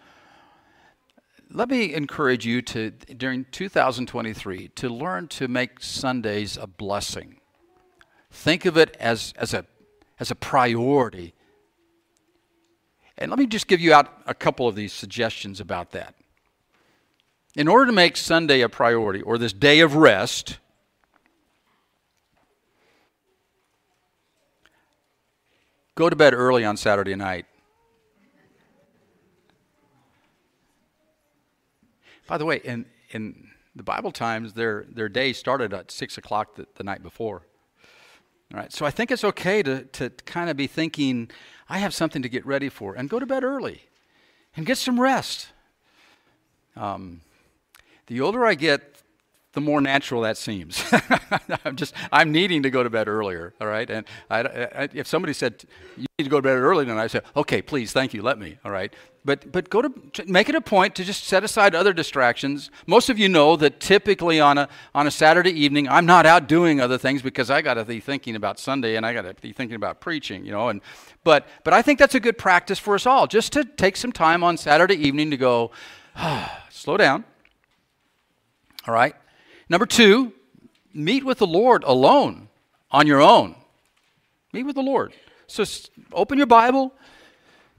let 1.56 1.70
me 1.70 1.94
encourage 1.94 2.44
you 2.44 2.60
to, 2.60 2.90
during 2.90 3.46
2023, 3.50 4.68
to 4.68 4.88
learn 4.88 5.28
to 5.28 5.48
make 5.48 5.80
Sundays 5.80 6.56
a 6.56 6.66
blessing. 6.66 7.40
Think 8.30 8.66
of 8.66 8.76
it 8.76 8.94
as, 9.00 9.32
as, 9.38 9.54
a, 9.54 9.64
as 10.18 10.30
a 10.30 10.34
priority. 10.34 11.34
And 13.16 13.30
let 13.30 13.38
me 13.38 13.46
just 13.46 13.68
give 13.68 13.80
you 13.80 13.94
out 13.94 14.12
a 14.26 14.34
couple 14.34 14.68
of 14.68 14.74
these 14.74 14.92
suggestions 14.92 15.60
about 15.60 15.92
that. 15.92 16.14
In 17.56 17.68
order 17.68 17.86
to 17.86 17.92
make 17.92 18.18
Sunday 18.18 18.60
a 18.60 18.68
priority, 18.68 19.22
or 19.22 19.38
this 19.38 19.54
day 19.54 19.80
of 19.80 19.96
rest, 19.96 20.58
go 25.94 26.10
to 26.10 26.14
bed 26.14 26.34
early 26.34 26.66
on 26.66 26.76
Saturday 26.76 27.14
night. 27.14 27.46
By 32.26 32.36
the 32.36 32.44
way, 32.44 32.60
in, 32.62 32.84
in 33.12 33.48
the 33.74 33.82
Bible 33.82 34.12
times, 34.12 34.52
their, 34.52 34.84
their 34.90 35.08
day 35.08 35.32
started 35.32 35.72
at 35.72 35.90
6 35.90 36.18
o'clock 36.18 36.56
the, 36.56 36.66
the 36.74 36.84
night 36.84 37.02
before. 37.02 37.40
All 38.52 38.60
right, 38.60 38.70
so 38.70 38.84
I 38.84 38.90
think 38.90 39.10
it's 39.10 39.24
okay 39.24 39.62
to, 39.62 39.84
to 39.84 40.10
kind 40.26 40.50
of 40.50 40.58
be 40.58 40.66
thinking, 40.66 41.30
I 41.70 41.78
have 41.78 41.94
something 41.94 42.20
to 42.20 42.28
get 42.28 42.44
ready 42.44 42.68
for, 42.68 42.94
and 42.94 43.08
go 43.08 43.18
to 43.18 43.24
bed 43.24 43.44
early 43.44 43.84
and 44.54 44.66
get 44.66 44.76
some 44.76 45.00
rest. 45.00 45.48
Um, 46.76 47.22
the 48.06 48.20
older 48.20 48.44
I 48.44 48.54
get, 48.54 48.96
the 49.56 49.60
more 49.62 49.80
natural 49.80 50.20
that 50.20 50.36
seems. 50.36 50.84
I'm 51.64 51.76
just 51.76 51.94
I'm 52.12 52.30
needing 52.30 52.62
to 52.64 52.70
go 52.70 52.82
to 52.82 52.90
bed 52.90 53.08
earlier. 53.08 53.54
All 53.58 53.66
right, 53.66 53.88
and 53.88 54.06
I, 54.28 54.40
I, 54.40 54.88
if 54.92 55.06
somebody 55.06 55.32
said 55.32 55.64
you 55.96 56.04
need 56.18 56.24
to 56.24 56.30
go 56.30 56.36
to 56.36 56.42
bed 56.42 56.56
early, 56.56 56.84
then 56.84 56.98
I 56.98 57.06
say 57.06 57.22
okay, 57.34 57.62
please, 57.62 57.90
thank 57.90 58.12
you, 58.12 58.20
let 58.20 58.38
me. 58.38 58.58
All 58.66 58.70
right, 58.70 58.92
but 59.24 59.50
but 59.50 59.70
go 59.70 59.80
to 59.80 59.90
make 60.26 60.50
it 60.50 60.54
a 60.54 60.60
point 60.60 60.94
to 60.96 61.04
just 61.04 61.24
set 61.24 61.42
aside 61.42 61.74
other 61.74 61.94
distractions. 61.94 62.70
Most 62.86 63.08
of 63.08 63.18
you 63.18 63.30
know 63.30 63.56
that 63.56 63.80
typically 63.80 64.40
on 64.40 64.58
a 64.58 64.68
on 64.94 65.06
a 65.06 65.10
Saturday 65.10 65.52
evening, 65.52 65.88
I'm 65.88 66.04
not 66.04 66.26
out 66.26 66.48
doing 66.48 66.78
other 66.78 66.98
things 66.98 67.22
because 67.22 67.50
I 67.50 67.62
got 67.62 67.74
to 67.74 67.86
be 67.86 67.98
thinking 67.98 68.36
about 68.36 68.58
Sunday 68.58 68.96
and 68.96 69.06
I 69.06 69.14
got 69.14 69.22
to 69.22 69.32
be 69.40 69.54
thinking 69.54 69.76
about 69.76 70.00
preaching. 70.00 70.44
You 70.44 70.52
know, 70.52 70.68
and 70.68 70.82
but 71.24 71.48
but 71.64 71.72
I 71.72 71.80
think 71.80 71.98
that's 71.98 72.14
a 72.14 72.20
good 72.20 72.36
practice 72.36 72.78
for 72.78 72.94
us 72.94 73.06
all, 73.06 73.26
just 73.26 73.54
to 73.54 73.64
take 73.64 73.96
some 73.96 74.12
time 74.12 74.44
on 74.44 74.58
Saturday 74.58 74.96
evening 74.96 75.30
to 75.30 75.38
go, 75.38 75.70
ah, 76.14 76.66
slow 76.68 76.98
down. 76.98 77.24
All 78.86 78.94
right 78.94 79.14
Number 79.68 79.86
two, 79.86 80.32
meet 80.94 81.24
with 81.24 81.38
the 81.38 81.46
Lord 81.46 81.82
alone 81.84 82.48
on 82.90 83.06
your 83.06 83.20
own. 83.20 83.56
Meet 84.52 84.64
with 84.64 84.76
the 84.76 84.82
Lord. 84.82 85.12
So 85.48 85.64
open 86.12 86.38
your 86.38 86.46
Bible, 86.46 86.92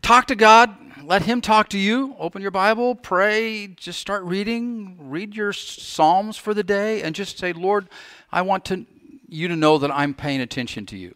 talk 0.01 0.27
to 0.27 0.35
God, 0.35 0.75
let 1.03 1.21
Him 1.23 1.41
talk 1.41 1.69
to 1.69 1.77
you. 1.77 2.15
Open 2.19 2.41
your 2.41 2.51
Bible, 2.51 2.95
pray, 2.95 3.67
just 3.67 3.99
start 3.99 4.23
reading, 4.23 4.97
read 5.09 5.35
your 5.35 5.53
Psalms 5.53 6.37
for 6.37 6.53
the 6.53 6.63
day, 6.63 7.01
and 7.01 7.15
just 7.15 7.37
say, 7.37 7.53
Lord, 7.53 7.87
I 8.31 8.41
want 8.41 8.65
to, 8.65 8.85
you 9.27 9.47
to 9.47 9.55
know 9.55 9.77
that 9.77 9.91
I'm 9.91 10.13
paying 10.13 10.41
attention 10.41 10.85
to 10.87 10.97
you. 10.97 11.15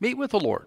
Meet 0.00 0.16
with 0.16 0.30
the 0.30 0.40
Lord. 0.40 0.66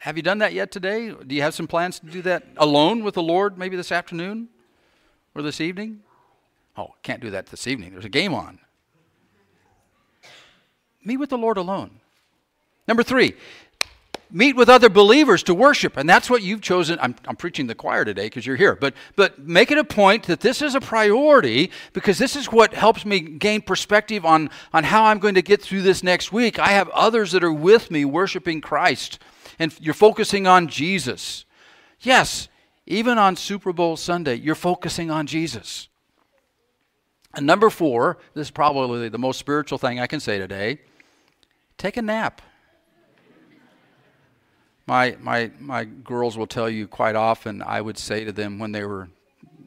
Have 0.00 0.16
you 0.16 0.22
done 0.22 0.38
that 0.38 0.52
yet 0.52 0.70
today? 0.70 1.10
Do 1.10 1.34
you 1.34 1.42
have 1.42 1.54
some 1.54 1.66
plans 1.66 2.00
to 2.00 2.06
do 2.06 2.22
that 2.22 2.44
alone 2.56 3.04
with 3.04 3.14
the 3.14 3.22
Lord 3.22 3.58
maybe 3.58 3.76
this 3.76 3.92
afternoon 3.92 4.48
or 5.34 5.42
this 5.42 5.60
evening? 5.60 6.00
Oh, 6.76 6.94
can't 7.02 7.20
do 7.20 7.30
that 7.30 7.46
this 7.46 7.66
evening. 7.66 7.92
There's 7.92 8.04
a 8.04 8.08
game 8.08 8.34
on. 8.34 8.60
Meet 11.04 11.16
with 11.16 11.30
the 11.30 11.38
Lord 11.38 11.56
alone. 11.56 12.00
Number 12.86 13.02
three, 13.02 13.34
meet 14.30 14.56
with 14.56 14.68
other 14.68 14.88
believers 14.88 15.42
to 15.44 15.54
worship. 15.54 15.96
And 15.96 16.08
that's 16.08 16.30
what 16.30 16.42
you've 16.42 16.60
chosen. 16.60 16.98
I'm, 17.00 17.14
I'm 17.26 17.36
preaching 17.36 17.66
the 17.66 17.74
choir 17.74 18.04
today 18.04 18.26
because 18.26 18.46
you're 18.46 18.56
here. 18.56 18.76
But, 18.76 18.94
but 19.16 19.38
make 19.38 19.70
it 19.70 19.78
a 19.78 19.84
point 19.84 20.24
that 20.24 20.40
this 20.40 20.62
is 20.62 20.74
a 20.74 20.80
priority 20.80 21.70
because 21.92 22.18
this 22.18 22.36
is 22.36 22.46
what 22.46 22.74
helps 22.74 23.04
me 23.04 23.20
gain 23.20 23.62
perspective 23.62 24.24
on, 24.24 24.50
on 24.72 24.84
how 24.84 25.04
I'm 25.04 25.18
going 25.18 25.34
to 25.34 25.42
get 25.42 25.62
through 25.62 25.82
this 25.82 26.02
next 26.02 26.32
week. 26.32 26.58
I 26.58 26.68
have 26.68 26.88
others 26.90 27.32
that 27.32 27.44
are 27.44 27.52
with 27.52 27.90
me 27.90 28.04
worshiping 28.04 28.60
Christ, 28.60 29.18
and 29.58 29.74
you're 29.80 29.94
focusing 29.94 30.46
on 30.46 30.68
Jesus. 30.68 31.44
Yes, 32.00 32.48
even 32.86 33.18
on 33.18 33.36
Super 33.36 33.72
Bowl 33.72 33.96
Sunday, 33.96 34.34
you're 34.34 34.54
focusing 34.54 35.10
on 35.10 35.26
Jesus. 35.26 35.88
And 37.34 37.46
number 37.46 37.70
four, 37.70 38.18
this 38.34 38.48
is 38.48 38.50
probably 38.50 39.08
the 39.08 39.18
most 39.18 39.38
spiritual 39.38 39.78
thing 39.78 40.00
I 40.00 40.06
can 40.06 40.20
say 40.20 40.38
today 40.38 40.80
take 41.78 41.96
a 41.96 42.02
nap. 42.02 42.42
My, 44.86 45.16
my, 45.20 45.50
my 45.58 45.84
girls 45.84 46.36
will 46.36 46.46
tell 46.46 46.68
you 46.68 46.86
quite 46.86 47.16
often, 47.16 47.62
I 47.62 47.80
would 47.80 47.96
say 47.96 48.24
to 48.24 48.32
them 48.32 48.58
when 48.58 48.72
they 48.72 48.84
were 48.84 49.08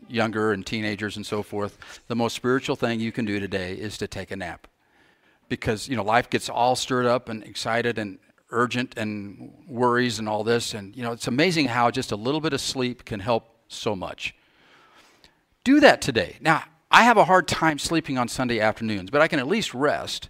younger 0.08 0.52
and 0.52 0.66
teenagers 0.66 1.16
and 1.16 1.26
so 1.26 1.42
forth, 1.42 1.78
the 2.08 2.16
most 2.16 2.36
spiritual 2.36 2.76
thing 2.76 3.00
you 3.00 3.12
can 3.12 3.26
do 3.26 3.40
today 3.40 3.74
is 3.74 3.98
to 3.98 4.08
take 4.08 4.32
a 4.32 4.36
nap. 4.36 4.68
Because, 5.50 5.88
you 5.88 5.96
know, 5.96 6.04
life 6.04 6.30
gets 6.30 6.50
all 6.50 6.76
stirred 6.76 7.06
up 7.06 7.30
and 7.30 7.44
excited 7.44 7.98
and 7.98 8.20
urgent 8.52 8.98
and 8.98 9.52
worries 9.68 10.20
and 10.20 10.30
all 10.30 10.44
this. 10.44 10.74
And, 10.74 10.96
you 10.96 11.04
know, 11.04 11.14
it's 11.14 11.28
amazing 11.28 11.68
how 11.68 11.90
just 11.90 12.12
a 12.12 12.16
little 12.16 12.42
bit 12.42 12.54
of 12.54 12.62
sleep 12.62 13.06
can 13.06 13.20
help 13.20 13.50
so 13.68 13.96
much. 13.96 14.36
Do 15.64 15.80
that 15.80 16.02
today. 16.02 16.38
Now, 16.42 16.64
I 16.94 17.04
have 17.04 17.18
a 17.18 17.26
hard 17.26 17.48
time 17.48 17.80
sleeping 17.80 18.18
on 18.18 18.28
Sunday 18.28 18.60
afternoons, 18.60 19.10
but 19.10 19.22
I 19.22 19.28
can 19.28 19.40
at 19.40 19.48
least 19.48 19.74
rest. 19.74 20.30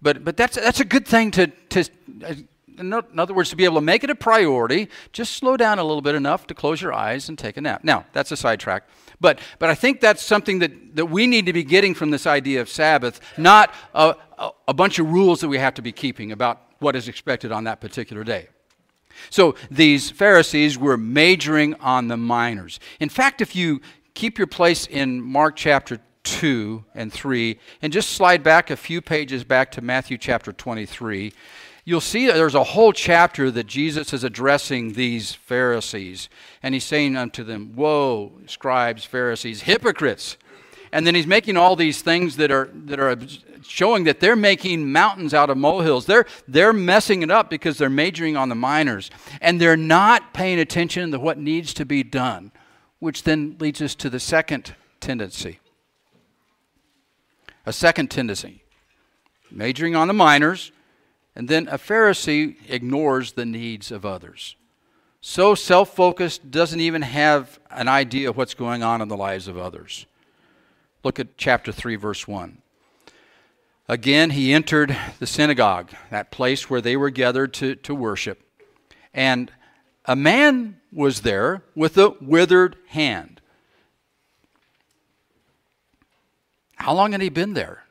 But, 0.00 0.24
but 0.24 0.36
that's, 0.36 0.54
that's 0.54 0.80
a 0.80 0.84
good 0.84 1.06
thing 1.06 1.32
to, 1.32 1.48
to 1.48 1.84
uh, 2.24 2.34
in 2.78 2.92
other 2.92 3.34
words, 3.34 3.50
to 3.50 3.56
be 3.56 3.64
able 3.64 3.76
to 3.76 3.80
make 3.80 4.04
it 4.04 4.10
a 4.10 4.14
priority, 4.14 4.88
just 5.12 5.32
slow 5.32 5.56
down 5.56 5.78
a 5.78 5.84
little 5.84 6.02
bit 6.02 6.14
enough 6.14 6.46
to 6.46 6.54
close 6.54 6.80
your 6.80 6.92
eyes 6.92 7.28
and 7.28 7.38
take 7.38 7.56
a 7.56 7.60
nap. 7.60 7.82
Now, 7.82 8.06
that's 8.12 8.30
a 8.30 8.36
sidetrack. 8.36 8.84
But, 9.20 9.40
but 9.58 9.70
I 9.70 9.74
think 9.74 10.00
that's 10.00 10.22
something 10.22 10.58
that, 10.60 10.94
that 10.94 11.06
we 11.06 11.26
need 11.26 11.46
to 11.46 11.52
be 11.52 11.64
getting 11.64 11.94
from 11.94 12.10
this 12.10 12.26
idea 12.26 12.60
of 12.60 12.68
Sabbath, 12.68 13.20
not 13.36 13.74
a, 13.94 14.14
a, 14.38 14.50
a 14.68 14.74
bunch 14.74 14.98
of 14.98 15.10
rules 15.10 15.40
that 15.40 15.48
we 15.48 15.58
have 15.58 15.74
to 15.74 15.82
be 15.82 15.92
keeping 15.92 16.32
about 16.32 16.60
what 16.78 16.94
is 16.94 17.08
expected 17.08 17.50
on 17.50 17.64
that 17.64 17.80
particular 17.80 18.22
day. 18.22 18.48
So 19.30 19.54
these 19.70 20.10
Pharisees 20.10 20.76
were 20.78 20.98
majoring 20.98 21.74
on 21.74 22.08
the 22.08 22.18
minors. 22.18 22.78
In 23.00 23.08
fact, 23.08 23.40
if 23.40 23.56
you 23.56 23.80
keep 24.16 24.38
your 24.38 24.46
place 24.48 24.86
in 24.86 25.20
Mark 25.20 25.54
chapter 25.54 26.00
2 26.24 26.84
and 26.94 27.12
3, 27.12 27.60
and 27.82 27.92
just 27.92 28.10
slide 28.10 28.42
back 28.42 28.70
a 28.70 28.76
few 28.76 29.00
pages 29.00 29.44
back 29.44 29.70
to 29.72 29.80
Matthew 29.80 30.18
chapter 30.18 30.52
23, 30.52 31.32
you'll 31.84 32.00
see 32.00 32.26
that 32.26 32.34
there's 32.34 32.54
a 32.54 32.64
whole 32.64 32.92
chapter 32.92 33.50
that 33.50 33.66
Jesus 33.66 34.12
is 34.12 34.24
addressing 34.24 34.94
these 34.94 35.34
Pharisees. 35.34 36.28
And 36.62 36.74
he's 36.74 36.82
saying 36.82 37.16
unto 37.16 37.44
them, 37.44 37.76
Woe, 37.76 38.32
scribes, 38.46 39.04
Pharisees, 39.04 39.62
hypocrites. 39.62 40.36
And 40.92 41.06
then 41.06 41.14
he's 41.14 41.26
making 41.26 41.56
all 41.56 41.76
these 41.76 42.00
things 42.00 42.36
that 42.36 42.50
are, 42.50 42.70
that 42.72 42.98
are 42.98 43.18
showing 43.62 44.04
that 44.04 44.20
they're 44.20 44.34
making 44.34 44.90
mountains 44.90 45.34
out 45.34 45.50
of 45.50 45.58
molehills. 45.58 46.06
They're, 46.06 46.26
they're 46.48 46.72
messing 46.72 47.22
it 47.22 47.30
up 47.30 47.50
because 47.50 47.76
they're 47.76 47.90
majoring 47.90 48.36
on 48.36 48.48
the 48.48 48.54
minors. 48.54 49.10
And 49.40 49.60
they're 49.60 49.76
not 49.76 50.32
paying 50.32 50.58
attention 50.58 51.10
to 51.10 51.18
what 51.18 51.38
needs 51.38 51.74
to 51.74 51.84
be 51.84 52.02
done, 52.02 52.50
which 52.98 53.22
then 53.24 53.56
leads 53.58 53.82
us 53.82 53.94
to 53.96 54.10
the 54.10 54.20
second 54.20 54.74
tendency. 55.00 55.60
A 57.64 57.72
second 57.72 58.10
tendency 58.10 58.62
majoring 59.50 59.94
on 59.94 60.08
the 60.08 60.14
minors, 60.14 60.72
and 61.34 61.48
then 61.48 61.68
a 61.68 61.78
Pharisee 61.78 62.56
ignores 62.68 63.32
the 63.32 63.46
needs 63.46 63.92
of 63.92 64.04
others. 64.04 64.56
So 65.20 65.54
self 65.54 65.94
focused, 65.94 66.50
doesn't 66.50 66.80
even 66.80 67.02
have 67.02 67.58
an 67.70 67.88
idea 67.88 68.30
of 68.30 68.36
what's 68.36 68.54
going 68.54 68.82
on 68.82 69.00
in 69.00 69.08
the 69.08 69.16
lives 69.16 69.48
of 69.48 69.58
others. 69.58 70.06
Look 71.02 71.18
at 71.20 71.36
chapter 71.36 71.72
3, 71.72 71.96
verse 71.96 72.26
1. 72.26 72.58
Again, 73.88 74.30
he 74.30 74.52
entered 74.52 74.96
the 75.20 75.26
synagogue, 75.26 75.90
that 76.10 76.32
place 76.32 76.68
where 76.68 76.80
they 76.80 76.96
were 76.96 77.10
gathered 77.10 77.54
to, 77.54 77.76
to 77.76 77.94
worship. 77.94 78.42
And 79.14 79.52
a 80.06 80.16
man 80.16 80.80
was 80.92 81.20
there 81.20 81.62
with 81.74 81.98
a 81.98 82.14
withered 82.20 82.76
hand. 82.88 83.40
How 86.76 86.94
long 86.94 87.12
had 87.12 87.20
he 87.20 87.28
been 87.28 87.54
there? 87.54 87.84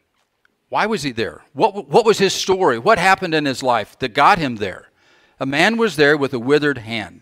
Why 0.69 0.85
was 0.85 1.03
he 1.03 1.11
there? 1.11 1.43
What, 1.53 1.89
what 1.89 2.05
was 2.05 2.17
his 2.17 2.33
story? 2.33 2.79
What 2.79 2.97
happened 2.97 3.33
in 3.33 3.45
his 3.45 3.61
life 3.61 3.97
that 3.99 4.13
got 4.13 4.39
him 4.39 4.55
there? 4.55 4.89
A 5.39 5.45
man 5.45 5.77
was 5.77 5.95
there 5.95 6.17
with 6.17 6.33
a 6.33 6.39
withered 6.39 6.79
hand. 6.79 7.21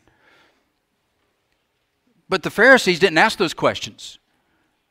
But 2.29 2.43
the 2.43 2.49
Pharisees 2.49 2.99
didn't 2.99 3.17
ask 3.17 3.37
those 3.37 3.53
questions. 3.53 4.19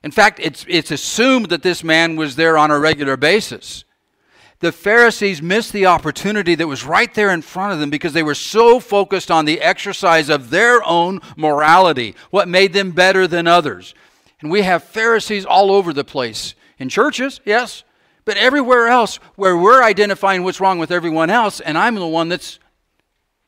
In 0.03 0.11
fact, 0.11 0.41
it's, 0.41 0.67
it's 0.69 0.91
assumed 0.91 1.49
that 1.51 1.63
this 1.63 1.85
man 1.85 2.17
was 2.17 2.37
there 2.37 2.59
on 2.59 2.71
a 2.71 2.79
regular 2.79 3.17
basis. 3.17 3.85
The 4.63 4.71
Pharisees 4.71 5.43
missed 5.43 5.73
the 5.73 5.87
opportunity 5.87 6.55
that 6.55 6.69
was 6.69 6.85
right 6.85 7.13
there 7.15 7.31
in 7.31 7.43
front 7.43 7.73
of 7.73 7.81
them 7.81 7.91
because 7.91 8.13
they 8.13 8.23
were 8.23 8.33
so 8.37 8.79
focused 8.79 9.29
on 9.29 9.45
the 9.45 9.61
exercise 9.61 10.29
of 10.29 10.51
their 10.51 10.81
own 10.85 11.21
morality, 11.37 12.15
what 12.31 12.47
made 12.47 12.73
them 12.73 12.93
better 12.93 13.27
than 13.27 13.49
others. 13.49 13.93
And 14.41 14.53
we 14.53 14.63
have 14.63 14.85
Pharisees 14.85 15.45
all 15.45 15.73
over 15.73 15.93
the 15.93 16.05
place. 16.05 16.55
In 16.79 16.89
churches, 16.89 17.41
yes, 17.45 17.83
but 18.25 18.37
everywhere 18.37 18.87
else, 18.87 19.17
where 19.35 19.57
we're 19.57 19.83
identifying 19.83 20.45
what's 20.45 20.61
wrong 20.61 20.79
with 20.79 20.93
everyone 20.93 21.29
else, 21.29 21.59
and 21.59 21.77
I'm 21.77 21.97
the 21.97 22.07
one 22.07 22.29
that's 22.29 22.61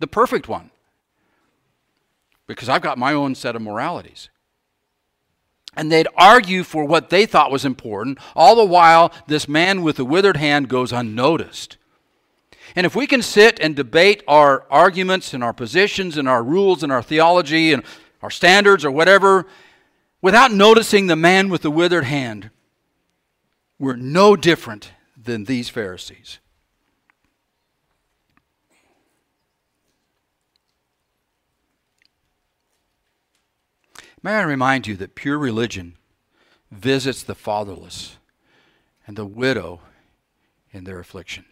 the 0.00 0.08
perfect 0.08 0.48
one. 0.48 0.72
Because 2.48 2.68
I've 2.68 2.82
got 2.82 2.98
my 2.98 3.12
own 3.12 3.36
set 3.36 3.54
of 3.54 3.62
moralities. 3.62 4.30
And 5.76 5.90
they'd 5.90 6.08
argue 6.16 6.62
for 6.62 6.84
what 6.84 7.10
they 7.10 7.26
thought 7.26 7.50
was 7.50 7.64
important, 7.64 8.18
all 8.34 8.56
the 8.56 8.64
while 8.64 9.12
this 9.26 9.48
man 9.48 9.82
with 9.82 9.96
the 9.96 10.04
withered 10.04 10.36
hand 10.36 10.68
goes 10.68 10.92
unnoticed. 10.92 11.76
And 12.76 12.86
if 12.86 12.96
we 12.96 13.06
can 13.06 13.22
sit 13.22 13.60
and 13.60 13.76
debate 13.76 14.22
our 14.26 14.66
arguments 14.70 15.32
and 15.34 15.44
our 15.44 15.52
positions 15.52 16.16
and 16.16 16.28
our 16.28 16.42
rules 16.42 16.82
and 16.82 16.90
our 16.90 17.02
theology 17.02 17.72
and 17.72 17.84
our 18.22 18.30
standards 18.30 18.84
or 18.84 18.90
whatever 18.90 19.46
without 20.22 20.52
noticing 20.52 21.06
the 21.06 21.16
man 21.16 21.48
with 21.50 21.62
the 21.62 21.70
withered 21.70 22.04
hand, 22.04 22.50
we're 23.78 23.96
no 23.96 24.34
different 24.34 24.92
than 25.16 25.44
these 25.44 25.68
Pharisees. 25.68 26.38
May 34.24 34.36
I 34.36 34.42
remind 34.42 34.86
you 34.86 34.96
that 34.96 35.14
pure 35.14 35.36
religion 35.36 35.98
visits 36.70 37.22
the 37.22 37.34
fatherless 37.34 38.16
and 39.06 39.18
the 39.18 39.26
widow 39.26 39.82
in 40.72 40.84
their 40.84 40.98
affliction. 40.98 41.44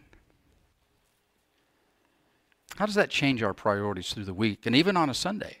How 2.77 2.87
does 2.87 2.95
that 2.95 3.11
change 3.11 3.43
our 3.43 3.53
priorities 3.53 4.11
through 4.11 4.23
the 4.25 4.33
week 4.33 4.65
and 4.65 4.75
even 4.75 4.97
on 4.97 5.07
a 5.07 5.13
Sunday? 5.13 5.57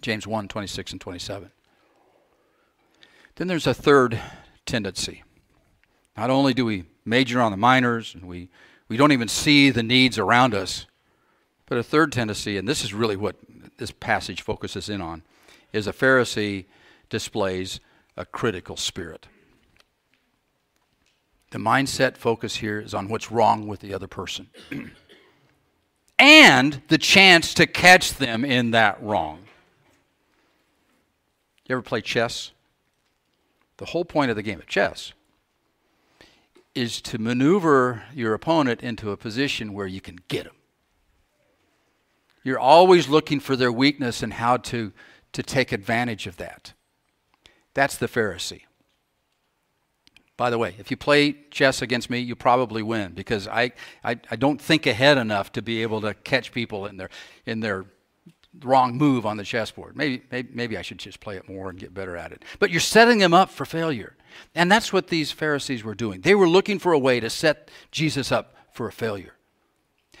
James 0.00 0.28
1 0.28 0.46
26 0.46 0.92
and 0.92 1.00
27. 1.00 1.50
Then 3.34 3.48
there's 3.48 3.66
a 3.66 3.74
third 3.74 4.20
tendency. 4.64 5.24
Not 6.16 6.30
only 6.30 6.54
do 6.54 6.64
we 6.64 6.84
major 7.04 7.40
on 7.40 7.50
the 7.50 7.56
minors 7.56 8.14
and 8.14 8.26
we, 8.26 8.48
we 8.86 8.96
don't 8.96 9.10
even 9.10 9.26
see 9.26 9.70
the 9.70 9.82
needs 9.82 10.20
around 10.20 10.54
us, 10.54 10.86
but 11.66 11.78
a 11.78 11.82
third 11.82 12.12
tendency, 12.12 12.56
and 12.56 12.68
this 12.68 12.84
is 12.84 12.94
really 12.94 13.16
what 13.16 13.34
this 13.82 13.90
passage 13.90 14.42
focuses 14.42 14.88
in 14.88 15.00
on, 15.00 15.24
is 15.72 15.88
a 15.88 15.92
Pharisee 15.92 16.66
displays 17.10 17.80
a 18.16 18.24
critical 18.24 18.76
spirit. 18.76 19.26
The 21.50 21.58
mindset 21.58 22.16
focus 22.16 22.54
here 22.56 22.78
is 22.78 22.94
on 22.94 23.08
what's 23.08 23.32
wrong 23.32 23.66
with 23.66 23.80
the 23.80 23.92
other 23.92 24.06
person 24.06 24.50
and 26.18 26.80
the 26.86 26.96
chance 26.96 27.54
to 27.54 27.66
catch 27.66 28.14
them 28.14 28.44
in 28.44 28.70
that 28.70 29.02
wrong. 29.02 29.40
You 31.66 31.74
ever 31.74 31.82
play 31.82 32.02
chess? 32.02 32.52
The 33.78 33.86
whole 33.86 34.04
point 34.04 34.30
of 34.30 34.36
the 34.36 34.44
game 34.44 34.60
of 34.60 34.68
chess 34.68 35.12
is 36.72 37.00
to 37.02 37.18
maneuver 37.18 38.04
your 38.14 38.32
opponent 38.32 38.80
into 38.80 39.10
a 39.10 39.16
position 39.16 39.72
where 39.72 39.88
you 39.88 40.00
can 40.00 40.20
get 40.28 40.44
them. 40.44 40.54
You're 42.44 42.58
always 42.58 43.08
looking 43.08 43.40
for 43.40 43.56
their 43.56 43.72
weakness 43.72 44.22
and 44.22 44.32
how 44.32 44.56
to, 44.58 44.92
to 45.32 45.42
take 45.42 45.72
advantage 45.72 46.26
of 46.26 46.36
that. 46.38 46.72
That's 47.74 47.96
the 47.96 48.08
Pharisee. 48.08 48.62
By 50.36 50.50
the 50.50 50.58
way, 50.58 50.74
if 50.78 50.90
you 50.90 50.96
play 50.96 51.36
chess 51.50 51.82
against 51.82 52.10
me, 52.10 52.18
you 52.18 52.34
probably 52.34 52.82
win 52.82 53.12
because 53.12 53.46
I, 53.46 53.72
I, 54.02 54.18
I 54.30 54.36
don't 54.36 54.60
think 54.60 54.86
ahead 54.86 55.18
enough 55.18 55.52
to 55.52 55.62
be 55.62 55.82
able 55.82 56.00
to 56.00 56.14
catch 56.14 56.52
people 56.52 56.86
in 56.86 56.96
their, 56.96 57.10
in 57.46 57.60
their 57.60 57.84
wrong 58.60 58.96
move 58.96 59.24
on 59.24 59.36
the 59.36 59.44
chessboard. 59.44 59.96
Maybe, 59.96 60.22
maybe, 60.30 60.48
maybe 60.52 60.76
I 60.76 60.82
should 60.82 60.98
just 60.98 61.20
play 61.20 61.36
it 61.36 61.48
more 61.48 61.70
and 61.70 61.78
get 61.78 61.94
better 61.94 62.16
at 62.16 62.32
it. 62.32 62.44
But 62.58 62.70
you're 62.70 62.80
setting 62.80 63.18
them 63.18 63.32
up 63.32 63.50
for 63.50 63.64
failure. 63.64 64.16
And 64.54 64.70
that's 64.70 64.92
what 64.92 65.08
these 65.08 65.32
Pharisees 65.32 65.84
were 65.84 65.94
doing. 65.94 66.22
They 66.22 66.34
were 66.34 66.48
looking 66.48 66.78
for 66.78 66.92
a 66.92 66.98
way 66.98 67.20
to 67.20 67.30
set 67.30 67.70
Jesus 67.90 68.32
up 68.32 68.56
for 68.72 68.88
a 68.88 68.92
failure. 68.92 69.34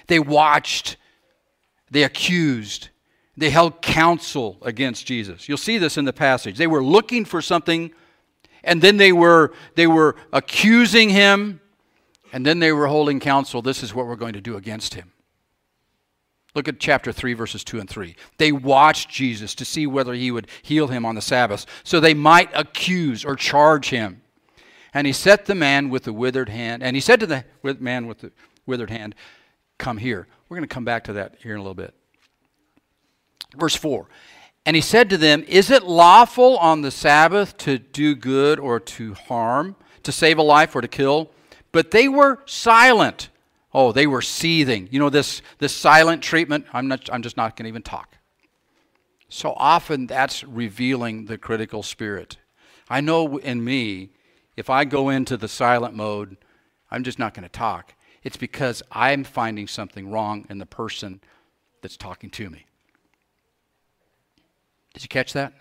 They 0.06 0.18
watched, 0.18 0.96
they 1.92 2.04
accused, 2.04 2.88
they 3.36 3.50
held 3.50 3.82
counsel 3.82 4.56
against 4.62 5.06
Jesus. 5.06 5.46
You'll 5.48 5.58
see 5.58 5.76
this 5.76 5.98
in 5.98 6.06
the 6.06 6.12
passage. 6.12 6.56
They 6.56 6.66
were 6.66 6.82
looking 6.82 7.26
for 7.26 7.42
something, 7.42 7.92
and 8.64 8.80
then 8.80 8.96
they 8.96 9.12
were, 9.12 9.52
they 9.74 9.86
were 9.86 10.16
accusing 10.32 11.10
him, 11.10 11.60
and 12.32 12.46
then 12.46 12.60
they 12.60 12.72
were 12.72 12.86
holding 12.86 13.20
counsel. 13.20 13.60
This 13.60 13.82
is 13.82 13.94
what 13.94 14.06
we're 14.06 14.16
going 14.16 14.32
to 14.32 14.40
do 14.40 14.56
against 14.56 14.94
him. 14.94 15.12
Look 16.54 16.66
at 16.66 16.80
chapter 16.80 17.12
3, 17.12 17.34
verses 17.34 17.62
2 17.62 17.80
and 17.80 17.88
3. 17.88 18.16
They 18.38 18.52
watched 18.52 19.10
Jesus 19.10 19.54
to 19.54 19.64
see 19.64 19.86
whether 19.86 20.14
he 20.14 20.30
would 20.30 20.48
heal 20.62 20.88
him 20.88 21.04
on 21.04 21.14
the 21.14 21.22
Sabbath, 21.22 21.66
so 21.84 22.00
they 22.00 22.14
might 22.14 22.50
accuse 22.54 23.22
or 23.22 23.36
charge 23.36 23.90
him. 23.90 24.22
And 24.94 25.06
he 25.06 25.12
set 25.12 25.44
the 25.44 25.54
man 25.54 25.90
with 25.90 26.04
the 26.04 26.12
withered 26.12 26.48
hand, 26.48 26.82
and 26.82 26.96
he 26.96 27.00
said 27.00 27.20
to 27.20 27.26
the 27.26 27.44
man 27.62 28.06
with 28.06 28.20
the 28.20 28.32
withered 28.64 28.90
hand, 28.90 29.14
Come 29.82 29.98
here. 29.98 30.28
We're 30.48 30.58
going 30.58 30.68
to 30.68 30.72
come 30.72 30.84
back 30.84 31.02
to 31.04 31.14
that 31.14 31.34
here 31.42 31.54
in 31.54 31.58
a 31.58 31.60
little 31.60 31.74
bit. 31.74 31.92
Verse 33.56 33.74
4 33.74 34.06
And 34.64 34.76
he 34.76 34.80
said 34.80 35.10
to 35.10 35.18
them, 35.18 35.42
Is 35.48 35.72
it 35.72 35.82
lawful 35.82 36.56
on 36.58 36.82
the 36.82 36.92
Sabbath 36.92 37.56
to 37.58 37.78
do 37.78 38.14
good 38.14 38.60
or 38.60 38.78
to 38.78 39.14
harm, 39.14 39.74
to 40.04 40.12
save 40.12 40.38
a 40.38 40.42
life 40.42 40.76
or 40.76 40.82
to 40.82 40.86
kill? 40.86 41.32
But 41.72 41.90
they 41.90 42.06
were 42.06 42.38
silent. 42.46 43.30
Oh, 43.74 43.90
they 43.90 44.06
were 44.06 44.22
seething. 44.22 44.88
You 44.92 45.00
know, 45.00 45.10
this, 45.10 45.42
this 45.58 45.74
silent 45.74 46.22
treatment, 46.22 46.64
I'm, 46.72 46.86
not, 46.86 47.12
I'm 47.12 47.22
just 47.22 47.36
not 47.36 47.56
going 47.56 47.64
to 47.64 47.68
even 47.68 47.82
talk. 47.82 48.18
So 49.28 49.52
often 49.56 50.06
that's 50.06 50.44
revealing 50.44 51.24
the 51.24 51.38
critical 51.38 51.82
spirit. 51.82 52.36
I 52.88 53.00
know 53.00 53.36
in 53.36 53.64
me, 53.64 54.10
if 54.56 54.70
I 54.70 54.84
go 54.84 55.08
into 55.08 55.36
the 55.36 55.48
silent 55.48 55.96
mode, 55.96 56.36
I'm 56.88 57.02
just 57.02 57.18
not 57.18 57.34
going 57.34 57.42
to 57.42 57.48
talk. 57.48 57.96
It's 58.22 58.36
because 58.36 58.82
I'm 58.92 59.24
finding 59.24 59.66
something 59.66 60.10
wrong 60.10 60.46
in 60.48 60.58
the 60.58 60.66
person 60.66 61.20
that's 61.80 61.96
talking 61.96 62.30
to 62.30 62.50
me. 62.50 62.66
Did 64.94 65.02
you 65.02 65.08
catch 65.08 65.32
that? 65.32 65.52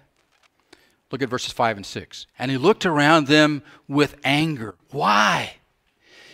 Look 1.11 1.21
at 1.21 1.29
verses 1.29 1.51
5 1.51 1.77
and 1.77 1.85
6. 1.85 2.27
And 2.39 2.51
he 2.51 2.57
looked 2.57 2.85
around 2.85 3.27
them 3.27 3.63
with 3.87 4.15
anger. 4.23 4.75
Why? 4.91 5.55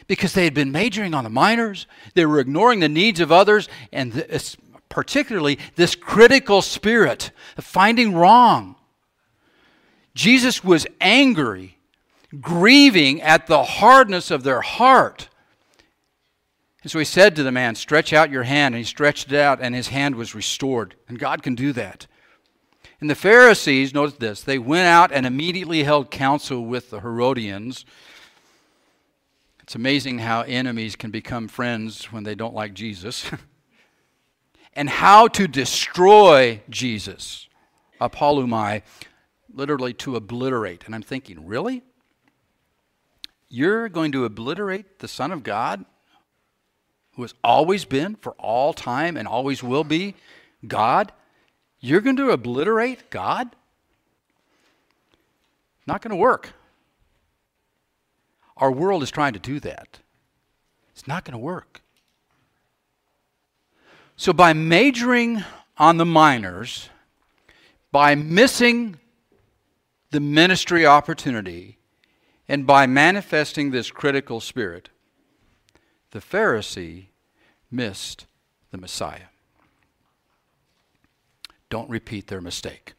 Because 0.07 0.33
they 0.33 0.43
had 0.43 0.53
been 0.53 0.71
majoring 0.71 1.13
on 1.13 1.23
the 1.23 1.29
minors, 1.29 1.87
they 2.13 2.25
were 2.25 2.39
ignoring 2.39 2.79
the 2.79 2.89
needs 2.89 3.19
of 3.19 3.31
others, 3.31 3.67
and 3.91 4.13
this, 4.13 4.55
particularly 4.89 5.59
this 5.75 5.95
critical 5.95 6.61
spirit 6.61 7.31
of 7.57 7.65
finding 7.65 8.13
wrong. 8.13 8.75
Jesus 10.13 10.63
was 10.63 10.87
angry, 11.01 11.77
grieving 12.39 13.21
at 13.21 13.47
the 13.47 13.63
hardness 13.63 14.31
of 14.31 14.43
their 14.43 14.61
heart. 14.61 15.29
And 16.83 16.91
so 16.91 16.99
he 16.99 17.05
said 17.05 17.35
to 17.35 17.43
the 17.43 17.51
man, 17.51 17.75
Stretch 17.75 18.13
out 18.13 18.29
your 18.29 18.43
hand. 18.43 18.75
And 18.75 18.79
he 18.79 18.85
stretched 18.85 19.31
it 19.31 19.39
out, 19.39 19.59
and 19.61 19.73
his 19.73 19.87
hand 19.89 20.15
was 20.15 20.35
restored. 20.35 20.95
And 21.07 21.19
God 21.19 21.43
can 21.43 21.55
do 21.55 21.73
that. 21.73 22.07
And 22.99 23.09
the 23.09 23.15
Pharisees, 23.15 23.93
notice 23.93 24.17
this, 24.17 24.41
they 24.41 24.57
went 24.57 24.87
out 24.87 25.11
and 25.11 25.25
immediately 25.25 25.83
held 25.83 26.09
counsel 26.09 26.65
with 26.65 26.89
the 26.89 27.01
Herodians. 27.01 27.85
It's 29.61 29.75
amazing 29.75 30.19
how 30.19 30.41
enemies 30.41 30.95
can 30.95 31.11
become 31.11 31.47
friends 31.47 32.05
when 32.05 32.23
they 32.23 32.35
don't 32.35 32.55
like 32.55 32.73
Jesus. 32.73 33.29
and 34.73 34.89
how 34.89 35.27
to 35.27 35.47
destroy 35.47 36.61
Jesus. 36.69 37.47
Apolumai, 37.99 38.83
literally 39.51 39.93
to 39.93 40.15
obliterate. 40.15 40.83
And 40.85 40.95
I'm 40.95 41.01
thinking, 41.01 41.45
really? 41.45 41.83
You're 43.49 43.89
going 43.89 44.11
to 44.11 44.25
obliterate 44.25 44.99
the 44.99 45.07
Son 45.07 45.31
of 45.31 45.43
God, 45.43 45.83
who 47.17 47.23
has 47.23 47.33
always 47.43 47.83
been, 47.83 48.15
for 48.15 48.33
all 48.33 48.73
time, 48.73 49.17
and 49.17 49.27
always 49.27 49.63
will 49.63 49.83
be 49.83 50.13
God? 50.65 51.11
You're 51.79 51.99
going 51.99 52.15
to 52.17 52.29
obliterate 52.29 53.09
God? 53.09 53.55
Not 55.87 56.03
going 56.03 56.11
to 56.11 56.15
work. 56.15 56.53
Our 58.55 58.71
world 58.71 59.01
is 59.01 59.09
trying 59.09 59.33
to 59.33 59.39
do 59.39 59.59
that. 59.61 59.99
It's 60.91 61.07
not 61.07 61.25
going 61.25 61.33
to 61.33 61.39
work. 61.39 61.81
So, 64.15 64.31
by 64.31 64.53
majoring 64.53 65.43
on 65.77 65.97
the 65.97 66.05
minors, 66.05 66.89
by 67.91 68.13
missing 68.13 68.99
the 70.11 70.19
ministry 70.19 70.85
opportunity, 70.85 71.79
and 72.47 72.67
by 72.67 72.85
manifesting 72.85 73.71
this 73.71 73.89
critical 73.89 74.39
spirit, 74.39 74.89
the 76.11 76.19
Pharisee 76.19 77.07
missed 77.69 78.25
the 78.71 78.77
Messiah 78.77 79.27
don't 81.69 81.89
repeat 81.89 82.27
their 82.27 82.41
mistake. 82.41 82.93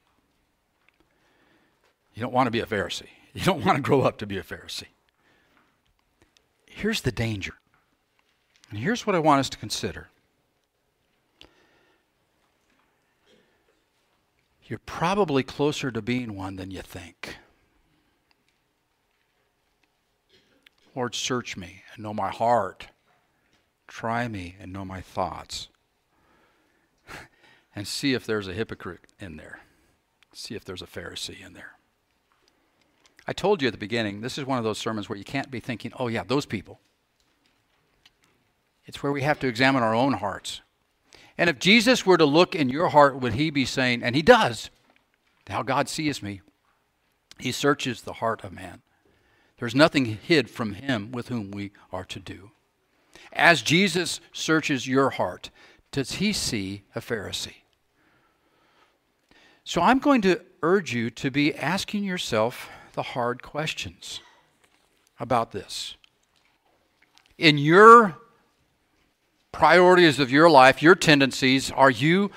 You 2.15 2.23
don't 2.23 2.33
want 2.33 2.47
to 2.47 2.51
be 2.51 2.61
a 2.61 2.67
Pharisee. 2.67 3.09
You 3.35 3.45
don't 3.45 3.65
want 3.65 3.77
to 3.77 3.83
grow 3.83 4.01
up 4.03 4.19
to 4.19 4.27
be 4.27 4.39
a 4.39 4.43
Pharisee. 4.43 4.89
Here's 6.67 7.03
the 7.03 7.13
danger. 7.13 7.55
And 8.71 8.79
here's 8.79 9.07
what 9.07 9.15
I 9.15 9.21
want 9.21 9.41
us 9.41 9.49
to 9.51 9.59
consider. 9.59 10.09
You're 14.65 14.81
probably 14.81 15.43
closer 15.43 15.91
to 15.91 16.03
being 16.03 16.35
one 16.35 16.57
than 16.57 16.71
you 16.71 16.83
think. 16.83 17.37
Lord, 20.97 21.15
search 21.15 21.57
me 21.57 21.83
and 21.95 22.03
know 22.03 22.13
my 22.13 22.31
heart. 22.31 22.89
Try 23.89 24.29
me 24.29 24.55
and 24.61 24.73
know 24.73 24.85
my 24.85 25.01
thoughts 25.01 25.69
and 27.75 27.89
see 27.89 28.15
if 28.15 28.25
there's 28.25 28.47
a 28.47 28.53
hypocrite 28.53 29.01
in 29.19 29.37
there. 29.37 29.61
See 30.33 30.55
if 30.55 30.65
there's 30.65 30.83
a 30.83 30.87
Pharisee 30.87 31.45
in 31.45 31.55
there. 31.55 31.73
I 33.27 33.33
told 33.33 33.61
you 33.61 33.69
at 33.69 33.73
the 33.73 33.79
beginning, 33.79 34.21
this 34.21 34.39
is 34.39 34.47
one 34.47 34.59
of 34.59 34.65
those 34.65 34.79
sermons 34.79 35.09
where 35.09 35.19
you 35.19 35.25
can't 35.25 35.51
be 35.51 35.61
thinking, 35.61 35.93
oh, 35.99 36.09
yeah, 36.09 36.23
those 36.23 36.47
people. 36.47 36.81
It's 38.87 39.03
where 39.03 39.13
we 39.13 39.23
have 39.23 39.39
to 39.41 39.49
examine 39.49 39.83
our 39.83 39.95
own 39.95 40.15
hearts. 40.15 40.63
And 41.37 41.51
if 41.51 41.59
Jesus 41.59 42.07
were 42.07 42.17
to 42.17 42.25
look 42.25 42.55
in 42.55 42.69
your 42.69 42.89
heart, 42.89 43.21
would 43.21 43.35
he 43.35 43.51
be 43.51 43.65
saying, 43.65 44.03
and 44.03 44.17
he 44.17 44.23
does, 44.23 44.71
how 45.49 45.63
God 45.63 45.89
sees 45.89 46.23
me? 46.23 46.41
He 47.39 47.53
searches 47.53 48.03
the 48.03 48.15
heart 48.15 48.45
of 48.45 48.53
man. 48.53 48.83
There's 49.59 49.75
nothing 49.75 50.05
hid 50.07 50.49
from 50.51 50.75
him 50.75 51.13
with 51.13 51.29
whom 51.29 51.51
we 51.51 51.73
are 51.93 52.05
to 52.05 52.21
do. 52.21 52.53
As 53.33 53.63
Jesus 53.63 54.21
searches 54.33 54.87
your 54.87 55.11
heart, 55.11 55.51
does 55.93 56.13
he 56.13 56.33
see 56.33 56.83
a 56.95 57.01
Pharisee? 57.01 57.63
So 59.65 59.83
I'm 59.83 59.99
going 59.99 60.23
to 60.23 60.41
urge 60.63 60.95
you 60.95 61.11
to 61.11 61.31
be 61.31 61.55
asking 61.55 62.05
yourself 62.05 62.71
the 62.95 63.03
hard 63.03 63.43
questions 63.43 64.21
about 65.21 65.53
this. 65.53 65.97
In 67.37 67.59
your 67.59 68.17
priorities 69.53 70.19
of 70.19 70.31
your 70.31 70.49
life, 70.49 70.83
your 70.83 70.95
tendencies, 70.95 71.71
are 71.71 71.91
you 71.91 72.31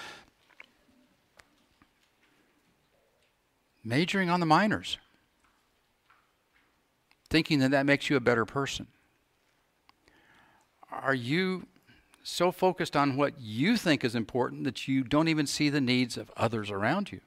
majoring 3.84 4.30
on 4.30 4.40
the 4.40 4.46
minors? 4.46 4.98
Thinking 7.30 7.60
that 7.60 7.72
that 7.72 7.86
makes 7.86 8.10
you 8.10 8.18
a 8.18 8.20
better 8.20 8.46
person? 8.46 8.88
Are 10.92 11.16
you 11.16 11.68
so 12.24 12.52
focused 12.52 12.96
on 12.96 13.16
what 13.16 13.40
you 13.40 13.78
think 13.78 14.04
is 14.04 14.14
important 14.14 14.66
that 14.66 14.88
you 14.88 15.04
don't 15.04 15.28
even 15.28 15.48
see 15.48 15.70
the 15.70 15.82
needs 15.82 16.18
of 16.18 16.32
others 16.36 16.70
around 16.70 17.12
you? 17.12 17.22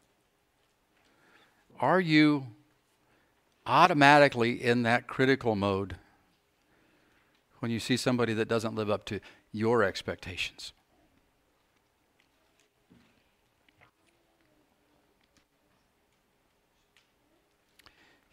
Are 1.81 2.01
you 2.01 2.47
automatically 3.67 4.63
in 4.63 4.83
that 4.83 5.07
critical 5.07 5.57
mode 5.57 5.97
when 7.61 7.71
you 7.71 7.81
see 7.81 7.97
somebody 7.97 8.35
that 8.35 8.49
doesn't 8.49 8.75
live 8.75 8.91
up 8.91 9.05
to 9.07 9.21
your 9.51 9.83
expectations? 9.83 10.73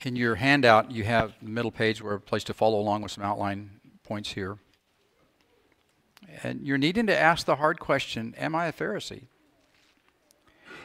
In 0.03 0.15
your 0.15 0.35
handout, 0.35 0.91
you 0.91 1.03
have 1.03 1.33
the 1.41 1.49
middle 1.49 1.71
page 1.71 2.01
where 2.01 2.15
a 2.15 2.19
place 2.19 2.43
to 2.45 2.53
follow 2.53 2.79
along 2.79 3.03
with 3.03 3.11
some 3.11 3.23
outline 3.23 3.69
points 4.03 4.33
here. 4.33 4.57
And 6.43 6.65
you're 6.65 6.77
needing 6.77 7.07
to 7.07 7.17
ask 7.17 7.45
the 7.45 7.57
hard 7.57 7.79
question 7.79 8.33
Am 8.37 8.55
I 8.55 8.67
a 8.67 8.73
Pharisee? 8.73 9.23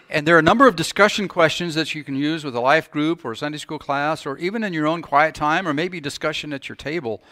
And 0.08 0.26
there 0.26 0.36
are 0.36 0.40
a 0.40 0.42
number 0.42 0.68
of 0.68 0.76
discussion 0.76 1.26
questions 1.26 1.74
that 1.74 1.94
you 1.94 2.04
can 2.04 2.14
use 2.14 2.44
with 2.44 2.54
a 2.54 2.60
life 2.60 2.90
group 2.90 3.24
or 3.24 3.32
a 3.32 3.36
Sunday 3.36 3.58
school 3.58 3.78
class 3.78 4.24
or 4.24 4.38
even 4.38 4.62
in 4.62 4.72
your 4.72 4.86
own 4.86 5.02
quiet 5.02 5.34
time 5.34 5.66
or 5.66 5.74
maybe 5.74 6.00
discussion 6.00 6.52
at 6.52 6.68
your 6.68 6.76
table. 6.76 7.22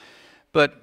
But 0.53 0.75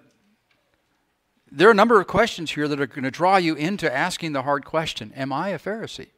there 1.51 1.67
are 1.67 1.71
a 1.71 1.75
number 1.75 1.99
of 1.99 2.07
questions 2.07 2.51
here 2.51 2.69
that 2.69 2.79
are 2.79 2.87
going 2.87 3.03
to 3.03 3.11
draw 3.11 3.35
you 3.35 3.55
into 3.55 3.93
asking 3.93 4.31
the 4.31 4.43
hard 4.43 4.63
question 4.63 5.11
Am 5.15 5.33
I 5.33 5.49
a 5.49 5.59
Pharisee? 5.59 6.11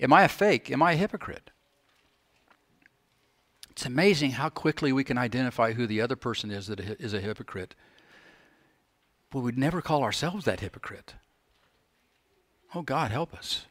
Am 0.00 0.12
I 0.12 0.24
a 0.24 0.28
fake? 0.28 0.70
Am 0.70 0.82
I 0.82 0.92
a 0.92 0.96
hypocrite? 0.96 1.50
It's 3.70 3.86
amazing 3.86 4.32
how 4.32 4.48
quickly 4.48 4.92
we 4.92 5.04
can 5.04 5.18
identify 5.18 5.72
who 5.72 5.86
the 5.86 6.00
other 6.00 6.16
person 6.16 6.50
is 6.50 6.66
that 6.66 6.80
is 6.80 7.14
a 7.14 7.20
hypocrite 7.20 7.76
but 9.30 9.40
we'd 9.40 9.58
never 9.58 9.82
call 9.82 10.02
ourselves 10.02 10.44
that 10.44 10.60
hypocrite. 10.60 11.14
Oh, 12.74 12.82
God, 12.82 13.10
help 13.10 13.34
us. 13.34 13.66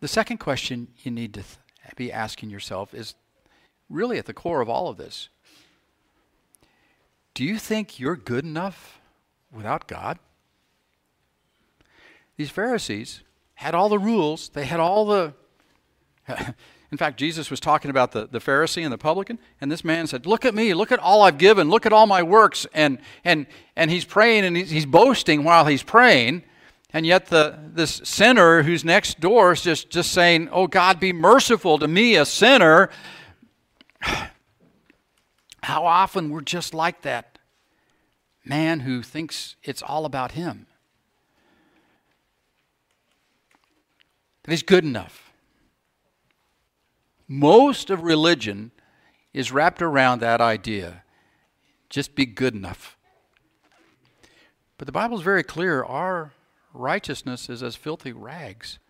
The 0.00 0.08
second 0.08 0.38
question 0.38 0.88
you 1.02 1.10
need 1.10 1.34
to 1.34 1.42
th- 1.42 1.96
be 1.96 2.10
asking 2.10 2.50
yourself 2.50 2.94
is 2.94 3.14
really 3.88 4.18
at 4.18 4.26
the 4.26 4.32
core 4.32 4.60
of 4.60 4.68
all 4.68 4.88
of 4.88 4.96
this. 4.96 5.28
Do 7.34 7.44
you 7.44 7.58
think 7.58 7.98
you're 7.98 8.16
good 8.16 8.44
enough 8.44 9.00
without 9.52 9.86
God? 9.86 10.18
These 12.36 12.50
Pharisees 12.50 13.22
had 13.54 13.74
all 13.74 13.88
the 13.90 13.98
rules, 13.98 14.48
they 14.48 14.64
had 14.64 14.80
all 14.80 15.04
the. 15.04 15.34
In 16.92 16.98
fact, 16.98 17.18
Jesus 17.18 17.50
was 17.50 17.60
talking 17.60 17.90
about 17.90 18.10
the, 18.12 18.26
the 18.26 18.40
Pharisee 18.40 18.82
and 18.82 18.92
the 18.92 18.98
publican, 18.98 19.38
and 19.60 19.70
this 19.70 19.84
man 19.84 20.08
said, 20.08 20.26
Look 20.26 20.44
at 20.44 20.54
me, 20.54 20.74
look 20.74 20.90
at 20.90 20.98
all 20.98 21.22
I've 21.22 21.38
given, 21.38 21.70
look 21.70 21.86
at 21.86 21.92
all 21.92 22.06
my 22.06 22.22
works. 22.22 22.66
And, 22.74 22.98
and, 23.24 23.46
and 23.76 23.90
he's 23.90 24.04
praying 24.04 24.44
and 24.44 24.56
he's, 24.56 24.70
he's 24.70 24.86
boasting 24.86 25.44
while 25.44 25.66
he's 25.66 25.84
praying. 25.84 26.42
And 26.92 27.06
yet 27.06 27.26
the 27.26 27.56
this 27.72 28.00
sinner 28.02 28.64
who's 28.64 28.84
next 28.84 29.20
door 29.20 29.52
is 29.52 29.62
just, 29.62 29.90
just 29.90 30.10
saying, 30.10 30.48
Oh 30.50 30.66
God, 30.66 30.98
be 30.98 31.12
merciful 31.12 31.78
to 31.78 31.86
me, 31.86 32.16
a 32.16 32.24
sinner. 32.24 32.90
How 35.62 35.86
often 35.86 36.30
we're 36.30 36.40
just 36.40 36.74
like 36.74 37.02
that 37.02 37.38
man 38.44 38.80
who 38.80 39.02
thinks 39.02 39.54
it's 39.62 39.82
all 39.82 40.04
about 40.04 40.32
him. 40.32 40.66
That 44.42 44.50
he's 44.50 44.64
good 44.64 44.84
enough. 44.84 45.29
Most 47.32 47.90
of 47.90 48.02
religion 48.02 48.72
is 49.32 49.52
wrapped 49.52 49.80
around 49.80 50.18
that 50.18 50.40
idea. 50.40 51.04
Just 51.88 52.16
be 52.16 52.26
good 52.26 52.56
enough. 52.56 52.98
But 54.78 54.86
the 54.86 54.92
Bible 54.92 55.16
is 55.16 55.22
very 55.22 55.44
clear 55.44 55.84
our 55.84 56.32
righteousness 56.74 57.48
is 57.48 57.62
as 57.62 57.76
filthy 57.76 58.10
rags. 58.10 58.80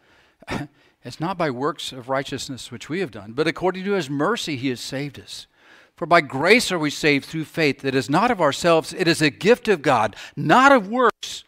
it's 1.05 1.20
not 1.20 1.37
by 1.37 1.50
works 1.50 1.92
of 1.92 2.09
righteousness 2.09 2.72
which 2.72 2.88
we 2.88 3.00
have 3.00 3.11
done, 3.11 3.33
but 3.35 3.46
according 3.46 3.85
to 3.85 3.92
his 3.92 4.09
mercy 4.09 4.57
he 4.57 4.70
has 4.70 4.81
saved 4.81 5.20
us. 5.20 5.46
For 5.94 6.07
by 6.07 6.22
grace 6.22 6.72
are 6.72 6.79
we 6.79 6.88
saved 6.88 7.26
through 7.26 7.44
faith 7.44 7.81
that 7.81 7.94
is 7.94 8.09
not 8.09 8.31
of 8.31 8.40
ourselves, 8.40 8.94
it 8.94 9.07
is 9.07 9.20
a 9.20 9.29
gift 9.29 9.68
of 9.68 9.83
God, 9.83 10.16
not 10.35 10.72
of 10.72 10.88
works, 10.88 11.44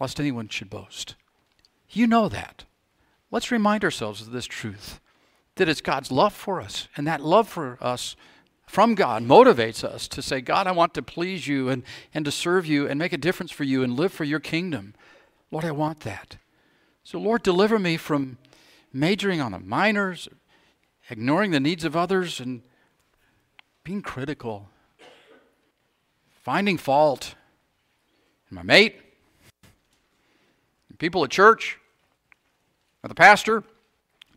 lest 0.00 0.18
anyone 0.18 0.48
should 0.48 0.70
boast. 0.70 1.16
You 1.90 2.06
know 2.06 2.30
that. 2.30 2.64
Let's 3.30 3.50
remind 3.50 3.84
ourselves 3.84 4.22
of 4.22 4.30
this 4.30 4.46
truth 4.46 5.00
that 5.56 5.68
it's 5.68 5.80
God's 5.80 6.10
love 6.10 6.32
for 6.32 6.60
us, 6.60 6.88
and 6.96 7.06
that 7.06 7.20
love 7.20 7.48
for 7.48 7.78
us 7.80 8.16
from 8.66 8.94
God 8.94 9.22
motivates 9.22 9.84
us 9.84 10.08
to 10.08 10.22
say, 10.22 10.40
God, 10.40 10.66
I 10.66 10.72
want 10.72 10.94
to 10.94 11.02
please 11.02 11.46
you 11.46 11.68
and, 11.68 11.82
and 12.12 12.24
to 12.24 12.32
serve 12.32 12.66
you 12.66 12.88
and 12.88 12.98
make 12.98 13.12
a 13.12 13.18
difference 13.18 13.52
for 13.52 13.64
you 13.64 13.82
and 13.82 13.94
live 13.94 14.12
for 14.12 14.24
your 14.24 14.40
kingdom. 14.40 14.94
Lord, 15.50 15.64
I 15.64 15.70
want 15.70 16.00
that. 16.00 16.36
So, 17.04 17.18
Lord, 17.18 17.42
deliver 17.42 17.78
me 17.78 17.96
from 17.96 18.38
majoring 18.92 19.40
on 19.40 19.52
the 19.52 19.58
minors, 19.60 20.28
ignoring 21.10 21.50
the 21.50 21.60
needs 21.60 21.84
of 21.84 21.94
others, 21.94 22.40
and 22.40 22.62
being 23.84 24.02
critical, 24.02 24.70
finding 26.42 26.78
fault 26.78 27.34
in 28.50 28.54
my 28.54 28.62
mate, 28.62 29.00
people 30.98 31.22
at 31.22 31.30
church, 31.30 31.78
or 33.02 33.08
the 33.08 33.14
pastor. 33.14 33.62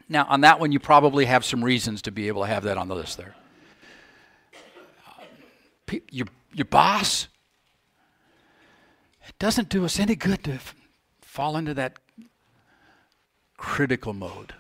Now, 0.10 0.26
on 0.30 0.42
that 0.42 0.60
one, 0.60 0.72
you 0.72 0.80
probably 0.80 1.26
have 1.26 1.44
some 1.44 1.64
reasons 1.64 2.02
to 2.04 2.12
be 2.12 2.28
able 2.28 2.44
to 2.44 2.48
have 2.48 2.64
that 2.64 2.78
on 2.78 2.88
the 2.88 2.96
list 2.96 3.18
there. 3.18 3.36
Your, 6.12 6.28
your 6.54 6.66
boss, 6.66 7.28
it 9.28 9.38
doesn't 9.40 9.70
do 9.70 9.86
us 9.86 10.00
any 10.00 10.16
good 10.16 10.44
to 10.46 10.60
fall 11.22 11.58
into 11.58 11.74
that 11.74 11.98
critical 13.58 14.14
mode. 14.14 14.54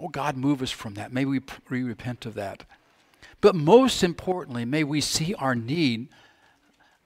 Oh, 0.00 0.08
God, 0.08 0.36
move 0.36 0.62
us 0.62 0.70
from 0.70 0.94
that. 0.94 1.12
May 1.12 1.24
we, 1.24 1.40
repent 1.68 2.26
of 2.26 2.34
that. 2.34 2.64
But 3.40 3.54
most 3.54 4.02
importantly, 4.02 4.64
may 4.64 4.84
we 4.84 5.00
see 5.00 5.34
our 5.34 5.54
need 5.54 6.08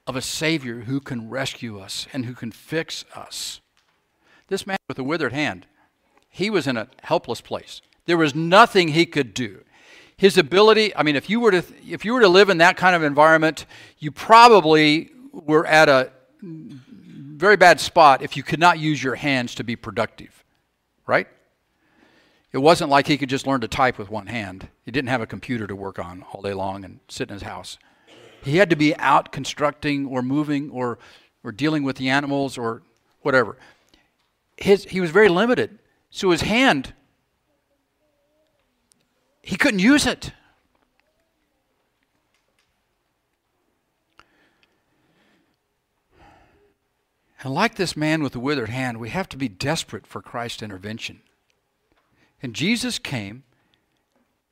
of 0.05 0.15
a 0.15 0.21
Savior 0.21 0.81
who 0.81 0.99
can 0.99 1.29
rescue 1.29 1.79
us 1.79 2.07
and 2.13 2.25
who 2.25 2.33
can 2.33 2.51
fix 2.51 3.05
us. 3.15 3.61
This 4.47 4.67
man 4.67 4.77
with 4.87 4.99
a 4.99 5.03
withered 5.03 5.33
hand, 5.33 5.65
he 6.33 6.49
was 6.49 6.65
in 6.65 6.77
a 6.77 6.87
helpless 7.03 7.41
place. 7.41 7.83
There 8.07 8.17
was 8.17 8.33
nothing 8.33 8.89
he 8.89 9.05
could 9.05 9.35
do. 9.35 9.63
His 10.17 10.35
ability, 10.35 10.95
I 10.95 11.03
mean, 11.03 11.15
if 11.15 11.29
you 11.29 11.39
were 11.39 11.51
to 11.51 11.63
if 11.87 12.03
you 12.03 12.13
were 12.13 12.21
to 12.21 12.27
live 12.27 12.49
in 12.49 12.57
that 12.57 12.75
kind 12.75 12.95
of 12.95 13.03
environment, 13.03 13.67
you 13.99 14.09
probably 14.09 15.11
were 15.31 15.65
at 15.67 15.89
a 15.89 16.11
very 16.41 17.55
bad 17.55 17.79
spot 17.79 18.23
if 18.23 18.35
you 18.35 18.41
could 18.41 18.59
not 18.59 18.79
use 18.79 19.01
your 19.01 19.13
hands 19.13 19.53
to 19.55 19.63
be 19.63 19.75
productive. 19.75 20.43
Right? 21.05 21.27
It 22.51 22.57
wasn't 22.57 22.89
like 22.89 23.05
he 23.05 23.17
could 23.17 23.29
just 23.29 23.45
learn 23.45 23.61
to 23.61 23.67
type 23.67 23.99
with 23.99 24.09
one 24.09 24.25
hand. 24.25 24.69
He 24.85 24.91
didn't 24.91 25.09
have 25.09 25.21
a 25.21 25.27
computer 25.27 25.67
to 25.67 25.75
work 25.75 25.99
on 25.99 26.23
all 26.31 26.41
day 26.41 26.53
long 26.53 26.83
and 26.83 26.99
sit 27.09 27.29
in 27.29 27.33
his 27.35 27.43
house. 27.43 27.77
He 28.43 28.57
had 28.57 28.71
to 28.71 28.75
be 28.75 28.95
out 28.97 29.31
constructing 29.31 30.07
or 30.07 30.23
moving 30.23 30.71
or, 30.71 30.97
or 31.43 31.51
dealing 31.51 31.83
with 31.83 31.97
the 31.97 32.09
animals 32.09 32.57
or 32.57 32.81
whatever. 33.21 33.55
His, 34.57 34.85
he 34.85 34.99
was 34.99 35.11
very 35.11 35.29
limited. 35.29 35.77
So 36.15 36.29
his 36.29 36.41
hand, 36.41 36.93
he 39.41 39.55
couldn't 39.55 39.79
use 39.79 40.05
it. 40.05 40.31
And 47.41 47.51
like 47.51 47.75
this 47.75 47.97
man 47.97 48.21
with 48.21 48.33
the 48.33 48.39
withered 48.39 48.69
hand, 48.69 48.99
we 48.99 49.09
have 49.09 49.27
to 49.29 49.37
be 49.37 49.49
desperate 49.49 50.05
for 50.05 50.21
Christ's 50.21 50.61
intervention. 50.61 51.23
And 52.43 52.53
Jesus 52.53 52.99
came 52.99 53.41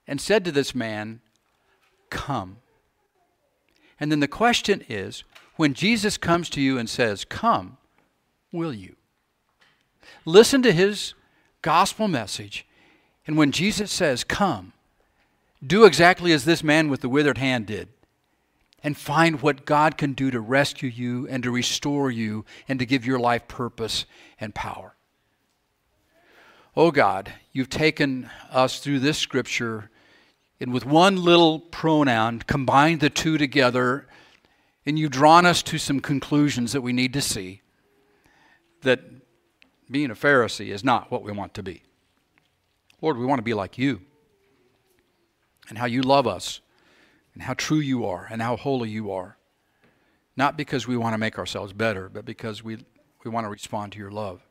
and 0.07 0.19
said 0.19 0.43
to 0.45 0.51
this 0.51 0.73
man, 0.73 1.21
Come. 2.09 2.57
And 3.99 4.11
then 4.11 4.19
the 4.19 4.27
question 4.27 4.83
is 4.89 5.23
when 5.57 5.75
Jesus 5.75 6.17
comes 6.17 6.49
to 6.49 6.59
you 6.59 6.79
and 6.79 6.89
says, 6.89 7.23
Come, 7.23 7.77
will 8.51 8.73
you? 8.73 8.95
Listen 10.25 10.63
to 10.63 10.71
his 10.71 11.13
gospel 11.61 12.07
message. 12.07 12.65
And 13.27 13.37
when 13.37 13.51
Jesus 13.51 13.91
says, 13.91 14.23
Come, 14.23 14.73
do 15.65 15.85
exactly 15.85 16.31
as 16.31 16.45
this 16.45 16.63
man 16.63 16.89
with 16.89 17.01
the 17.01 17.09
withered 17.09 17.37
hand 17.37 17.67
did 17.67 17.89
and 18.83 18.97
find 18.97 19.41
what 19.41 19.65
God 19.65 19.97
can 19.97 20.13
do 20.13 20.31
to 20.31 20.39
rescue 20.39 20.89
you 20.89 21.27
and 21.27 21.43
to 21.43 21.51
restore 21.51 22.09
you 22.09 22.45
and 22.67 22.79
to 22.79 22.85
give 22.85 23.05
your 23.05 23.19
life 23.19 23.47
purpose 23.47 24.05
and 24.39 24.55
power. 24.55 24.95
Oh 26.75 26.89
God, 26.89 27.31
you've 27.51 27.69
taken 27.69 28.29
us 28.49 28.79
through 28.79 28.99
this 28.99 29.17
scripture 29.17 29.89
and 30.59 30.71
with 30.71 30.85
one 30.85 31.15
little 31.17 31.59
pronoun 31.59 32.39
combined 32.39 33.01
the 33.01 33.09
two 33.09 33.39
together, 33.39 34.07
and 34.85 34.97
you've 34.97 35.11
drawn 35.11 35.45
us 35.45 35.63
to 35.63 35.79
some 35.79 35.99
conclusions 35.99 36.71
that 36.73 36.81
we 36.81 36.93
need 36.93 37.13
to 37.13 37.21
see 37.21 37.61
that 38.83 39.01
being 39.91 40.09
a 40.09 40.15
Pharisee 40.15 40.69
is 40.69 40.83
not 40.83 41.11
what 41.11 41.23
we 41.23 41.31
want 41.31 41.53
to 41.55 41.63
be. 41.63 41.83
Lord, 43.01 43.17
we 43.17 43.25
want 43.25 43.39
to 43.39 43.43
be 43.43 43.53
like 43.53 43.77
you 43.77 44.01
and 45.69 45.77
how 45.77 45.85
you 45.85 46.01
love 46.01 46.27
us 46.27 46.61
and 47.33 47.43
how 47.43 47.53
true 47.53 47.79
you 47.79 48.05
are 48.05 48.27
and 48.29 48.41
how 48.41 48.55
holy 48.55 48.89
you 48.89 49.11
are. 49.11 49.37
Not 50.37 50.57
because 50.57 50.87
we 50.87 50.97
want 50.97 51.13
to 51.13 51.17
make 51.17 51.37
ourselves 51.37 51.73
better, 51.73 52.09
but 52.09 52.25
because 52.25 52.63
we, 52.63 52.85
we 53.23 53.31
want 53.31 53.45
to 53.45 53.49
respond 53.49 53.91
to 53.91 53.99
your 53.99 54.11
love. 54.11 54.41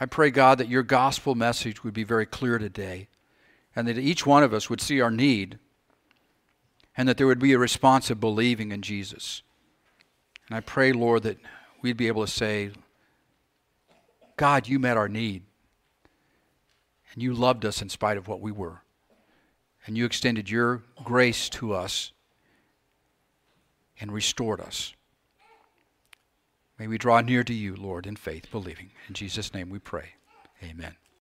I 0.00 0.06
pray, 0.06 0.30
God, 0.30 0.58
that 0.58 0.68
your 0.68 0.82
gospel 0.82 1.34
message 1.34 1.82
would 1.82 1.94
be 1.94 2.04
very 2.04 2.26
clear 2.26 2.58
today 2.58 3.08
and 3.74 3.86
that 3.86 3.98
each 3.98 4.24
one 4.24 4.42
of 4.42 4.54
us 4.54 4.70
would 4.70 4.80
see 4.80 5.00
our 5.00 5.10
need 5.10 5.58
and 6.96 7.08
that 7.08 7.16
there 7.16 7.26
would 7.26 7.38
be 7.38 7.52
a 7.52 7.58
response 7.58 8.10
of 8.10 8.20
believing 8.20 8.72
in 8.72 8.80
Jesus. 8.80 9.42
And 10.48 10.56
I 10.56 10.60
pray, 10.60 10.92
Lord, 10.92 11.24
that 11.24 11.38
we'd 11.82 11.96
be 11.96 12.08
able 12.08 12.24
to 12.24 12.30
say, 12.30 12.70
God, 14.38 14.66
you 14.66 14.78
met 14.78 14.96
our 14.96 15.08
need. 15.08 15.42
And 17.12 17.22
you 17.22 17.34
loved 17.34 17.64
us 17.64 17.82
in 17.82 17.88
spite 17.88 18.16
of 18.16 18.28
what 18.28 18.40
we 18.40 18.52
were. 18.52 18.82
And 19.86 19.98
you 19.98 20.06
extended 20.06 20.48
your 20.48 20.82
grace 21.04 21.48
to 21.50 21.74
us 21.74 22.12
and 24.00 24.12
restored 24.12 24.60
us. 24.60 24.94
May 26.78 26.86
we 26.86 26.98
draw 26.98 27.20
near 27.20 27.42
to 27.42 27.54
you, 27.54 27.74
Lord, 27.74 28.06
in 28.06 28.14
faith, 28.14 28.50
believing. 28.50 28.90
In 29.08 29.14
Jesus' 29.14 29.52
name 29.52 29.68
we 29.68 29.80
pray. 29.80 30.10
Amen. 30.62 30.94